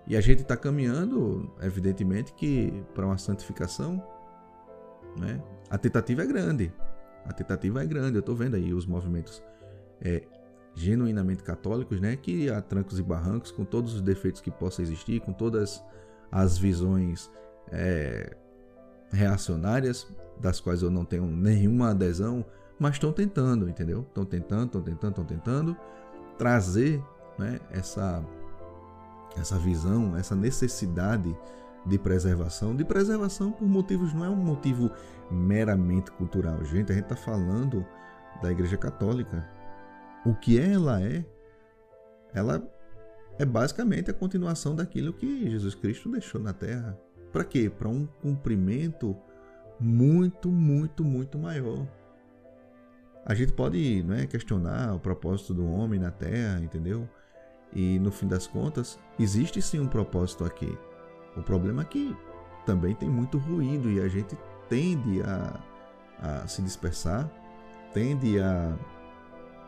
E 0.07 0.17
a 0.17 0.21
gente 0.21 0.43
está 0.43 0.57
caminhando, 0.57 1.53
evidentemente, 1.61 2.33
que 2.33 2.85
para 2.95 3.07
uma 3.07 3.19
santificação, 3.19 4.01
né? 5.19 5.43
a 5.69 5.77
tentativa 5.77 6.23
é 6.23 6.27
grande. 6.27 6.73
A 7.25 7.33
tentativa 7.33 7.83
é 7.83 7.87
grande. 7.87 8.17
Eu 8.17 8.21
estou 8.21 8.35
vendo 8.35 8.57
aí 8.57 8.73
os 8.73 8.87
movimentos 8.87 9.43
é, 10.01 10.23
genuinamente 10.75 11.43
católicos, 11.43 12.01
né, 12.01 12.17
que 12.17 12.51
há 12.51 12.61
trancos 12.61 12.99
e 12.99 13.03
barrancos, 13.03 13.51
com 13.51 13.65
todos 13.65 13.95
os 13.95 14.03
defeitos 14.03 14.41
que 14.41 14.51
possam 14.51 14.85
existir, 14.85 15.21
com 15.21 15.33
todas 15.33 15.83
as 16.31 16.59
visões 16.59 17.31
é, 17.71 18.37
reacionárias, 19.11 20.07
das 20.41 20.61
quais 20.61 20.83
eu 20.83 20.91
não 20.91 21.05
tenho 21.05 21.27
nenhuma 21.27 21.91
adesão, 21.91 22.45
mas 22.79 22.95
estão 22.95 23.13
tentando, 23.13 23.69
entendeu? 23.69 24.01
Estão 24.01 24.25
tentando, 24.25 24.67
estão 24.67 24.83
tentando, 24.83 25.11
estão 25.11 25.25
tentando 25.25 25.77
trazer 26.37 27.01
né, 27.39 27.61
essa, 27.71 28.25
essa 29.39 29.57
visão, 29.59 30.17
essa 30.17 30.35
necessidade 30.35 31.37
de 31.87 31.99
preservação, 31.99 32.75
de 32.75 32.85
preservação 32.85 33.53
por 33.53 33.67
motivos, 33.67 34.13
não 34.13 34.25
é 34.25 34.31
um 34.31 34.37
motivo 34.37 34.91
meramente 35.31 36.11
cultural, 36.13 36.65
gente, 36.65 36.93
a 36.93 36.95
gente 36.95 37.05
está 37.05 37.17
falando 37.17 37.85
da 38.43 38.51
Igreja 38.51 38.77
Católica, 38.77 39.49
o 40.25 40.35
que 40.35 40.59
ela 40.59 41.03
é, 41.03 41.25
ela 42.33 42.67
é 43.39 43.45
basicamente 43.45 44.11
a 44.11 44.15
continuação 44.15 44.75
daquilo 44.75 45.13
que 45.13 45.51
Jesus 45.51 45.75
Cristo 45.75 46.09
deixou 46.09 46.41
na 46.41 46.53
terra. 46.53 46.99
Para 47.33 47.45
quê? 47.45 47.69
Para 47.69 47.89
um 47.89 48.07
cumprimento 48.07 49.17
muito, 49.79 50.51
muito, 50.51 51.05
muito 51.05 51.39
maior. 51.39 51.87
A 53.27 53.35
gente 53.35 53.53
pode 53.53 54.03
né, 54.05 54.27
questionar 54.27 54.95
o 54.95 55.01
propósito 55.01 55.53
do 55.53 55.67
homem 55.67 55.99
na 55.99 56.11
terra, 56.11 56.61
entendeu? 56.61 57.09
E 57.73 57.99
no 57.99 58.13
fim 58.13 58.29
das 58.29 58.47
contas, 58.47 58.99
existe 59.19 59.61
sim 59.61 59.81
um 59.81 59.89
propósito 59.89 60.45
aqui. 60.45 60.79
O 61.37 61.43
problema 61.43 61.83
é 61.83 61.85
que 61.85 62.17
também 62.65 62.95
tem 62.95 63.09
muito 63.09 63.39
ruído 63.39 63.91
e 63.91 64.01
a 64.01 64.09
gente 64.09 64.37
tende 64.69 65.23
a, 65.23 65.61
a 66.21 66.49
se 66.49 66.63
dispersar, 66.63 67.31
tende 67.93 68.39
a 68.39 68.77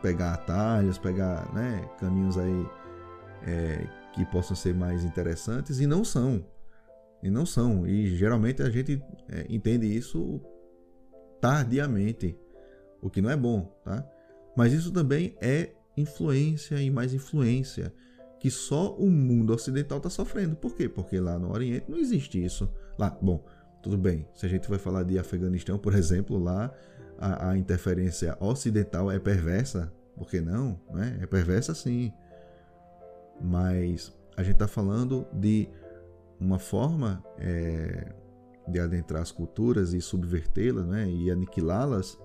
pegar 0.01 0.33
atalhos, 0.33 0.97
pegar 0.97 1.51
né, 1.53 1.89
caminhos 1.99 2.37
aí 2.37 2.67
é, 3.43 3.87
que 4.13 4.25
possam 4.25 4.55
ser 4.55 4.73
mais 4.73 5.03
interessantes 5.03 5.79
e 5.79 5.87
não 5.87 6.03
são. 6.03 6.43
E 7.21 7.29
não 7.29 7.45
são. 7.45 7.85
E 7.87 8.15
geralmente 8.15 8.61
a 8.61 8.69
gente 8.69 9.01
é, 9.29 9.45
entende 9.49 9.85
isso 9.85 10.39
tardiamente, 11.41 12.37
o 13.01 13.09
que 13.09 13.21
não 13.21 13.29
é 13.29 13.37
bom, 13.37 13.65
tá? 13.83 14.07
Mas 14.55 14.73
isso 14.73 14.91
também 14.91 15.35
é 15.39 15.71
influência 15.95 16.81
e 16.81 16.89
mais 16.89 17.13
influência 17.13 17.93
que 18.39 18.51
só 18.51 18.93
o 18.95 19.09
mundo 19.09 19.53
ocidental 19.53 19.97
está 19.97 20.09
sofrendo. 20.09 20.55
Por 20.55 20.75
quê? 20.75 20.87
Porque 20.87 21.19
lá 21.19 21.39
no 21.39 21.51
Oriente 21.51 21.89
não 21.89 21.97
existe 21.97 22.43
isso. 22.43 22.69
Lá, 22.97 23.15
bom, 23.21 23.43
tudo 23.81 23.97
bem. 23.97 24.27
Se 24.33 24.45
a 24.45 24.49
gente 24.49 24.69
vai 24.69 24.77
falar 24.77 25.03
de 25.03 25.17
Afeganistão, 25.17 25.77
por 25.77 25.93
exemplo, 25.93 26.37
lá 26.37 26.71
a, 27.17 27.49
a 27.49 27.57
interferência 27.57 28.37
ocidental 28.39 29.11
é 29.11 29.19
perversa. 29.19 29.91
Por 30.15 30.29
que 30.29 30.41
não? 30.41 30.79
Né? 30.91 31.19
É 31.21 31.25
perversa 31.25 31.73
sim. 31.73 32.11
Mas 33.41 34.13
a 34.35 34.43
gente 34.43 34.53
está 34.53 34.67
falando 34.67 35.27
de 35.33 35.69
uma 36.39 36.59
forma 36.59 37.23
é, 37.39 38.13
de 38.67 38.79
adentrar 38.79 39.21
as 39.21 39.31
culturas 39.31 39.93
e 39.93 40.01
subvertê-las 40.01 40.85
né? 40.85 41.09
e 41.09 41.31
aniquilá-las 41.31 42.19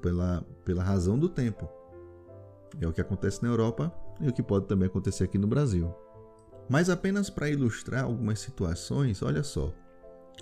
pela, 0.00 0.42
pela 0.64 0.82
razão 0.82 1.18
do 1.18 1.28
tempo. 1.28 1.68
É 2.80 2.86
o 2.86 2.92
que 2.92 3.00
acontece 3.00 3.42
na 3.42 3.48
Europa 3.48 3.92
e 4.20 4.28
o 4.28 4.32
que 4.32 4.42
pode 4.42 4.66
também 4.66 4.86
acontecer 4.86 5.24
aqui 5.24 5.38
no 5.38 5.46
Brasil. 5.46 5.92
Mas 6.68 6.88
apenas 6.88 7.28
para 7.28 7.48
ilustrar 7.48 8.04
algumas 8.04 8.40
situações, 8.40 9.22
olha 9.22 9.42
só, 9.42 9.72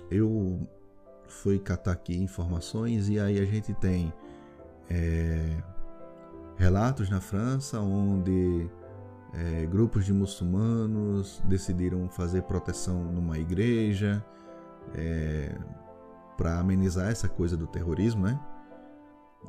eu 0.09 0.67
fui 1.27 1.59
catar 1.59 1.91
aqui 1.91 2.15
informações 2.15 3.09
e 3.09 3.19
aí 3.19 3.39
a 3.39 3.45
gente 3.45 3.73
tem 3.73 4.13
é, 4.89 5.57
relatos 6.57 7.09
na 7.09 7.19
França 7.19 7.79
onde 7.79 8.69
é, 9.33 9.65
grupos 9.65 10.05
de 10.05 10.13
muçulmanos 10.13 11.41
decidiram 11.45 12.07
fazer 12.09 12.43
proteção 12.43 13.03
numa 13.03 13.37
igreja 13.37 14.23
é, 14.93 15.57
para 16.37 16.59
amenizar 16.59 17.09
essa 17.09 17.27
coisa 17.27 17.57
do 17.57 17.67
terrorismo, 17.67 18.23
né? 18.25 18.39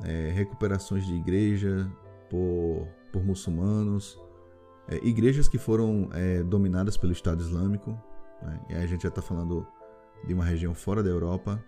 É, 0.03 0.31
recuperações 0.31 1.05
de 1.05 1.13
igreja 1.13 1.89
por, 2.29 2.87
por 3.15 3.23
muçulmanos, 3.23 4.21
é, 4.89 4.97
igrejas 4.97 5.47
que 5.47 5.57
foram 5.57 6.09
é, 6.11 6.43
dominadas 6.43 6.97
pelo 6.97 7.13
Estado 7.13 7.41
Islâmico, 7.41 7.91
né? 8.41 8.59
e 8.69 8.73
aí 8.73 8.83
a 8.83 8.87
gente 8.87 9.03
já 9.03 9.09
está 9.09 9.21
falando 9.21 9.65
de 10.27 10.33
uma 10.33 10.43
região 10.43 10.75
fora 10.75 11.01
da 11.01 11.09
Europa. 11.09 11.63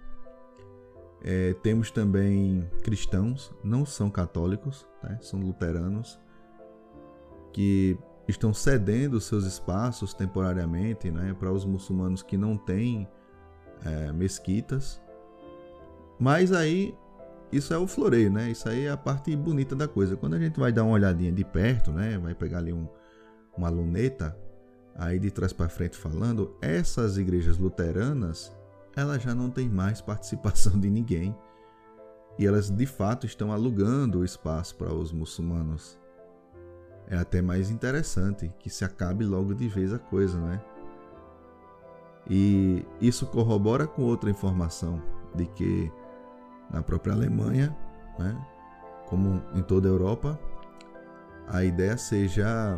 É, 1.24 1.54
temos 1.64 1.90
também 1.90 2.70
cristãos, 2.84 3.56
não 3.64 3.86
são 3.86 4.10
católicos, 4.10 4.86
né? 5.02 5.18
são 5.22 5.40
luteranos, 5.40 6.20
que 7.54 7.98
estão 8.28 8.54
cedendo 8.54 9.22
seus 9.22 9.46
espaços 9.46 10.14
temporariamente 10.14 11.10
né? 11.10 11.34
para 11.34 11.50
os 11.50 11.64
muçulmanos 11.64 12.22
que 12.22 12.36
não 12.36 12.58
têm 12.58 13.08
é, 13.86 14.12
mesquitas. 14.12 15.02
Mas 16.20 16.52
aí 16.52 16.94
isso 17.52 17.74
é 17.74 17.78
o 17.78 17.88
floreio, 17.88 18.32
né? 18.32 18.52
Isso 18.52 18.68
aí 18.68 18.86
é 18.86 18.92
a 18.92 18.98
parte 18.98 19.36
bonita 19.36 19.76
da 19.76 19.88
coisa. 19.88 20.18
Quando 20.18 20.36
a 20.36 20.40
gente 20.40 20.60
vai 20.60 20.72
dar 20.72 20.84
uma 20.84 20.94
olhadinha 20.94 21.32
de 21.32 21.44
perto, 21.44 21.92
né? 21.92 22.18
Vai 22.18 22.36
pegar 22.36 22.58
ali 22.60 22.74
um, 22.74 22.88
uma 23.58 23.70
luneta, 23.70 24.38
aí 24.96 25.18
de 25.18 25.32
trás 25.32 25.54
para 25.54 25.70
frente 25.70 25.98
falando, 25.98 26.56
essas 26.62 27.18
igrejas 27.18 27.58
luteranas, 27.58 28.54
elas 28.96 29.22
já 29.22 29.34
não 29.34 29.50
têm 29.50 29.70
mais 29.70 30.02
participação 30.02 30.80
de 30.80 30.90
ninguém. 30.90 31.36
E 32.38 32.46
elas 32.46 32.70
de 32.70 32.86
fato 32.86 33.26
estão 33.26 33.52
alugando 33.52 34.20
o 34.20 34.26
espaço 34.26 34.76
para 34.76 34.94
os 34.94 35.12
muçulmanos. 35.12 35.98
É 37.10 37.16
até 37.16 37.42
mais 37.42 37.72
interessante 37.72 38.54
que 38.60 38.70
se 38.70 38.84
acabe 38.84 39.24
logo 39.24 39.54
de 39.54 39.68
vez 39.70 39.94
a 39.94 39.98
coisa, 39.98 40.38
não 40.38 40.52
é? 40.52 40.62
E 42.30 42.86
isso 43.00 43.26
corrobora 43.26 43.88
com 43.88 44.04
outra 44.04 44.30
informação 44.30 45.02
de 45.34 45.46
que 45.46 45.90
na 46.70 46.82
própria 46.82 47.14
Alemanha, 47.14 47.76
né, 48.20 48.36
como 49.08 49.42
em 49.54 49.62
toda 49.62 49.88
a 49.88 49.92
Europa, 49.92 50.40
a 51.48 51.64
ideia 51.64 51.98
seja 51.98 52.78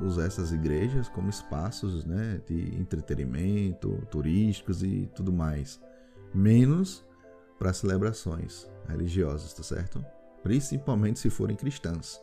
usar 0.00 0.26
essas 0.26 0.52
igrejas 0.52 1.08
como 1.08 1.30
espaços 1.30 2.04
né, 2.04 2.40
de 2.46 2.76
entretenimento, 2.76 4.04
turísticos 4.10 4.82
e 4.82 5.08
tudo 5.14 5.32
mais, 5.32 5.80
menos 6.34 7.06
para 7.58 7.72
celebrações 7.72 8.68
religiosas, 8.88 9.52
tá 9.54 9.62
certo? 9.62 10.04
Principalmente 10.42 11.20
se 11.20 11.30
forem 11.30 11.56
cristãs. 11.56 12.20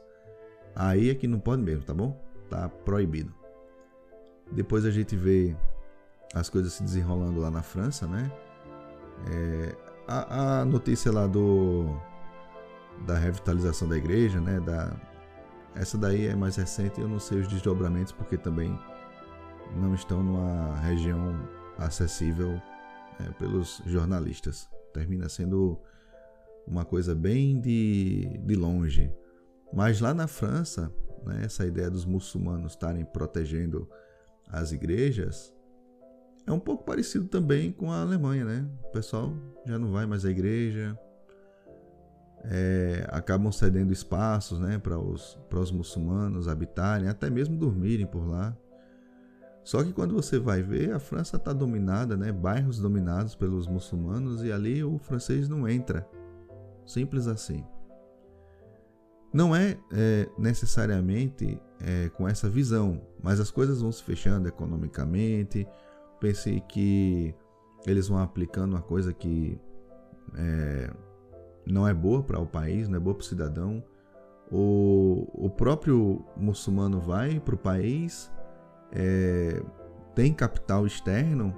Aí 0.76 1.10
é 1.10 1.16
que 1.16 1.28
não 1.28 1.40
pode 1.40 1.64
mesmo, 1.64 1.84
tá 1.84 1.94
bom? 1.94 2.22
Tá 2.50 2.70
proibido. 2.70 3.34
Depois 4.52 4.86
a 4.86 4.92
gente 4.92 5.16
vê 5.16 5.56
as 6.34 6.50
coisas 6.50 6.74
se 6.74 6.84
desenrolando 6.84 7.40
lá 7.40 7.50
na 7.50 7.62
França, 7.62 8.06
né? 8.06 8.32
É, 9.32 9.91
a, 10.08 10.62
a 10.62 10.66
notícia 10.66 11.12
lá 11.12 11.28
do 11.28 11.86
da 13.06 13.18
revitalização 13.18 13.88
da 13.88 13.98
igreja, 13.98 14.40
né? 14.40 14.60
Da, 14.60 14.96
essa 15.76 15.98
daí 15.98 16.28
é 16.28 16.36
mais 16.36 16.56
recente, 16.58 17.00
eu 17.00 17.08
não 17.08 17.20
sei 17.20 17.40
os 17.40 17.48
desdobramentos 17.48 18.12
porque 18.12 18.38
também 18.38 18.78
não 19.76 19.96
estão 19.96 20.22
numa 20.22 20.76
região 20.80 21.48
acessível 21.78 22.62
é, 23.20 23.32
pelos 23.40 23.82
jornalistas. 23.86 24.70
Termina 24.94 25.30
sendo 25.30 25.80
uma 26.68 26.84
coisa 26.86 27.16
bem 27.16 27.60
de, 27.60 28.38
de 28.46 28.56
longe. 28.56 29.12
Mas 29.74 30.02
lá 30.02 30.14
na 30.14 30.28
França, 30.28 30.94
né, 31.26 31.44
essa 31.46 31.66
ideia 31.66 31.90
dos 31.90 32.06
muçulmanos 32.06 32.74
estarem 32.74 33.06
protegendo 33.06 33.90
as 34.50 34.72
igrejas 34.74 35.54
é 36.52 36.56
um 36.56 36.60
pouco 36.60 36.84
parecido 36.84 37.26
também 37.26 37.72
com 37.72 37.92
a 37.92 38.02
Alemanha, 38.02 38.46
né? 38.46 38.68
O 38.84 38.92
pessoal 38.92 39.34
já 39.66 39.80
não 39.80 39.92
vai 39.92 40.06
mais 40.06 40.26
à 40.26 40.30
igreja, 40.30 40.98
é, 42.44 43.06
acabam 43.10 43.52
cedendo 43.52 43.94
espaços 43.94 44.60
né, 44.60 44.78
para 44.78 44.98
os, 44.98 45.40
os 45.52 45.72
muçulmanos 45.72 46.48
habitarem, 46.48 47.08
até 47.08 47.30
mesmo 47.30 47.56
dormirem 47.56 48.06
por 48.06 48.28
lá. 48.28 48.56
Só 49.64 49.84
que 49.84 49.94
quando 49.94 50.16
você 50.16 50.40
vai 50.40 50.62
ver, 50.62 50.92
a 50.92 51.00
França 51.00 51.38
está 51.38 51.54
dominada, 51.54 52.18
né, 52.18 52.32
bairros 52.32 52.80
dominados 52.80 53.36
pelos 53.36 53.68
muçulmanos, 53.68 54.44
e 54.44 54.52
ali 54.52 54.84
o 54.84 54.98
francês 54.98 55.48
não 55.48 55.68
entra. 55.68 56.08
Simples 56.86 57.28
assim. 57.28 57.64
Não 59.32 59.56
é, 59.56 59.78
é 59.94 60.28
necessariamente 60.38 61.62
é, 61.80 62.10
com 62.10 62.28
essa 62.28 62.50
visão, 62.50 63.00
mas 63.22 63.40
as 63.40 63.52
coisas 63.52 63.82
vão 63.82 63.92
se 63.92 64.04
fechando 64.04 64.48
economicamente, 64.48 65.66
pensei 66.22 66.62
que 66.62 67.36
eles 67.86 68.08
vão 68.08 68.20
aplicando 68.20 68.74
uma 68.74 68.82
coisa 68.82 69.12
que 69.12 69.60
é, 70.38 70.94
não 71.66 71.86
é 71.88 71.94
boa 71.94 72.24
para 72.24 72.40
o 72.40 72.46
país, 72.46 72.88
não 72.88 72.96
é 72.96 73.00
boa 73.00 73.16
para 73.16 73.24
o 73.24 73.26
cidadão. 73.26 73.84
O, 74.50 75.50
próprio 75.50 76.24
muçulmano 76.38 77.00
vai 77.00 77.40
para 77.40 77.56
o 77.56 77.58
país, 77.58 78.32
é, 78.92 79.62
tem 80.14 80.34
capital 80.34 80.86
externo, 80.86 81.56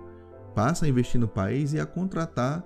passa 0.56 0.86
a 0.86 0.88
investir 0.88 1.20
no 1.20 1.28
país 1.28 1.74
e 1.74 1.80
a 1.80 1.86
contratar 1.86 2.64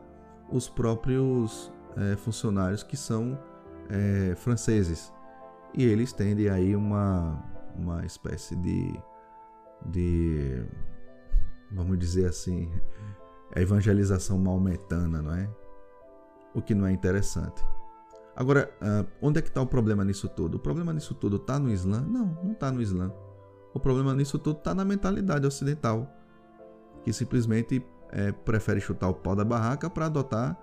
os 0.51 0.69
próprios 0.69 1.71
é, 1.95 2.15
funcionários 2.17 2.83
que 2.83 2.97
são 2.97 3.39
é, 3.89 4.35
franceses. 4.35 5.13
E 5.73 5.83
eles 5.83 6.11
tendem 6.11 6.49
aí 6.49 6.75
uma, 6.75 7.41
uma 7.77 8.05
espécie 8.05 8.55
de, 8.57 8.99
de 9.85 10.65
vamos 11.71 11.97
dizer 11.97 12.27
assim, 12.27 12.71
a 13.55 13.61
evangelização 13.61 14.37
maometana, 14.37 15.21
não 15.21 15.33
é? 15.33 15.49
O 16.53 16.61
que 16.61 16.73
não 16.73 16.87
é 16.87 16.91
interessante. 16.91 17.63
Agora, 18.35 18.71
ah, 18.81 19.05
onde 19.21 19.39
é 19.39 19.41
que 19.41 19.49
está 19.49 19.61
o 19.61 19.67
problema 19.67 20.03
nisso 20.03 20.29
tudo? 20.29 20.55
O 20.55 20.59
problema 20.59 20.93
nisso 20.93 21.13
tudo 21.15 21.37
está 21.37 21.59
no 21.59 21.69
Islã? 21.69 22.01
Não, 22.01 22.37
não 22.43 22.51
está 22.51 22.71
no 22.71 22.81
Islã. 22.81 23.11
O 23.73 23.79
problema 23.79 24.13
nisso 24.13 24.39
tudo 24.39 24.57
está 24.59 24.73
na 24.73 24.85
mentalidade 24.85 25.45
ocidental, 25.45 26.11
que 27.03 27.11
simplesmente 27.11 27.85
é, 28.11 28.31
prefere 28.31 28.79
chutar 28.79 29.09
o 29.09 29.13
pau 29.13 29.35
da 29.35 29.43
barraca 29.43 29.89
para 29.89 30.05
adotar 30.05 30.57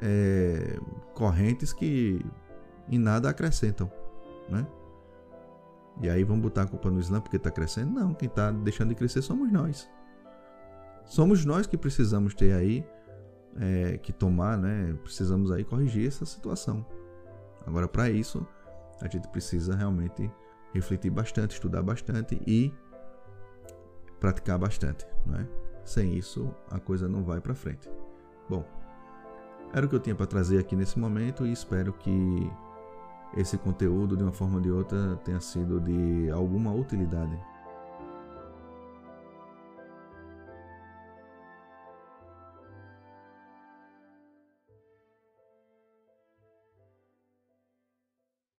é, 0.00 0.78
correntes 1.14 1.72
que 1.72 2.24
em 2.88 2.98
nada 2.98 3.28
acrescentam, 3.28 3.90
né? 4.48 4.66
E 6.02 6.08
aí 6.08 6.24
vamos 6.24 6.42
botar 6.42 6.62
a 6.62 6.66
culpa 6.66 6.90
no 6.90 6.98
Islã 6.98 7.20
porque 7.20 7.36
está 7.36 7.50
crescendo? 7.50 7.92
Não, 7.92 8.14
quem 8.14 8.28
está 8.28 8.50
deixando 8.50 8.88
de 8.88 8.94
crescer 8.94 9.20
somos 9.20 9.52
nós 9.52 9.88
somos 11.04 11.44
nós 11.44 11.66
que 11.66 11.76
precisamos 11.76 12.34
ter 12.34 12.52
aí 12.52 12.84
é, 13.58 13.98
que 13.98 14.12
tomar, 14.12 14.58
né? 14.58 14.96
Precisamos 15.02 15.50
aí 15.50 15.64
corrigir 15.64 16.06
essa 16.06 16.24
situação. 16.24 16.84
Agora, 17.66 17.88
para 17.88 18.10
isso, 18.10 18.46
a 19.00 19.08
gente 19.08 19.28
precisa 19.28 19.74
realmente 19.74 20.30
refletir 20.72 21.10
bastante, 21.10 21.52
estudar 21.52 21.82
bastante 21.82 22.40
e 22.46 22.72
praticar 24.18 24.58
bastante, 24.58 25.06
não 25.26 25.40
é? 25.40 25.48
Sem 25.84 26.16
isso, 26.16 26.54
a 26.70 26.78
coisa 26.78 27.08
não 27.08 27.24
vai 27.24 27.40
para 27.40 27.54
frente. 27.54 27.90
Bom, 28.48 28.64
era 29.72 29.86
o 29.86 29.88
que 29.88 29.94
eu 29.94 30.00
tinha 30.00 30.14
para 30.14 30.26
trazer 30.26 30.58
aqui 30.58 30.76
nesse 30.76 30.98
momento 30.98 31.46
e 31.46 31.52
espero 31.52 31.92
que 31.92 32.50
esse 33.36 33.56
conteúdo, 33.56 34.16
de 34.16 34.22
uma 34.22 34.32
forma 34.32 34.56
ou 34.56 34.60
de 34.60 34.70
outra, 34.70 35.16
tenha 35.24 35.40
sido 35.40 35.80
de 35.80 36.30
alguma 36.30 36.72
utilidade 36.72 37.38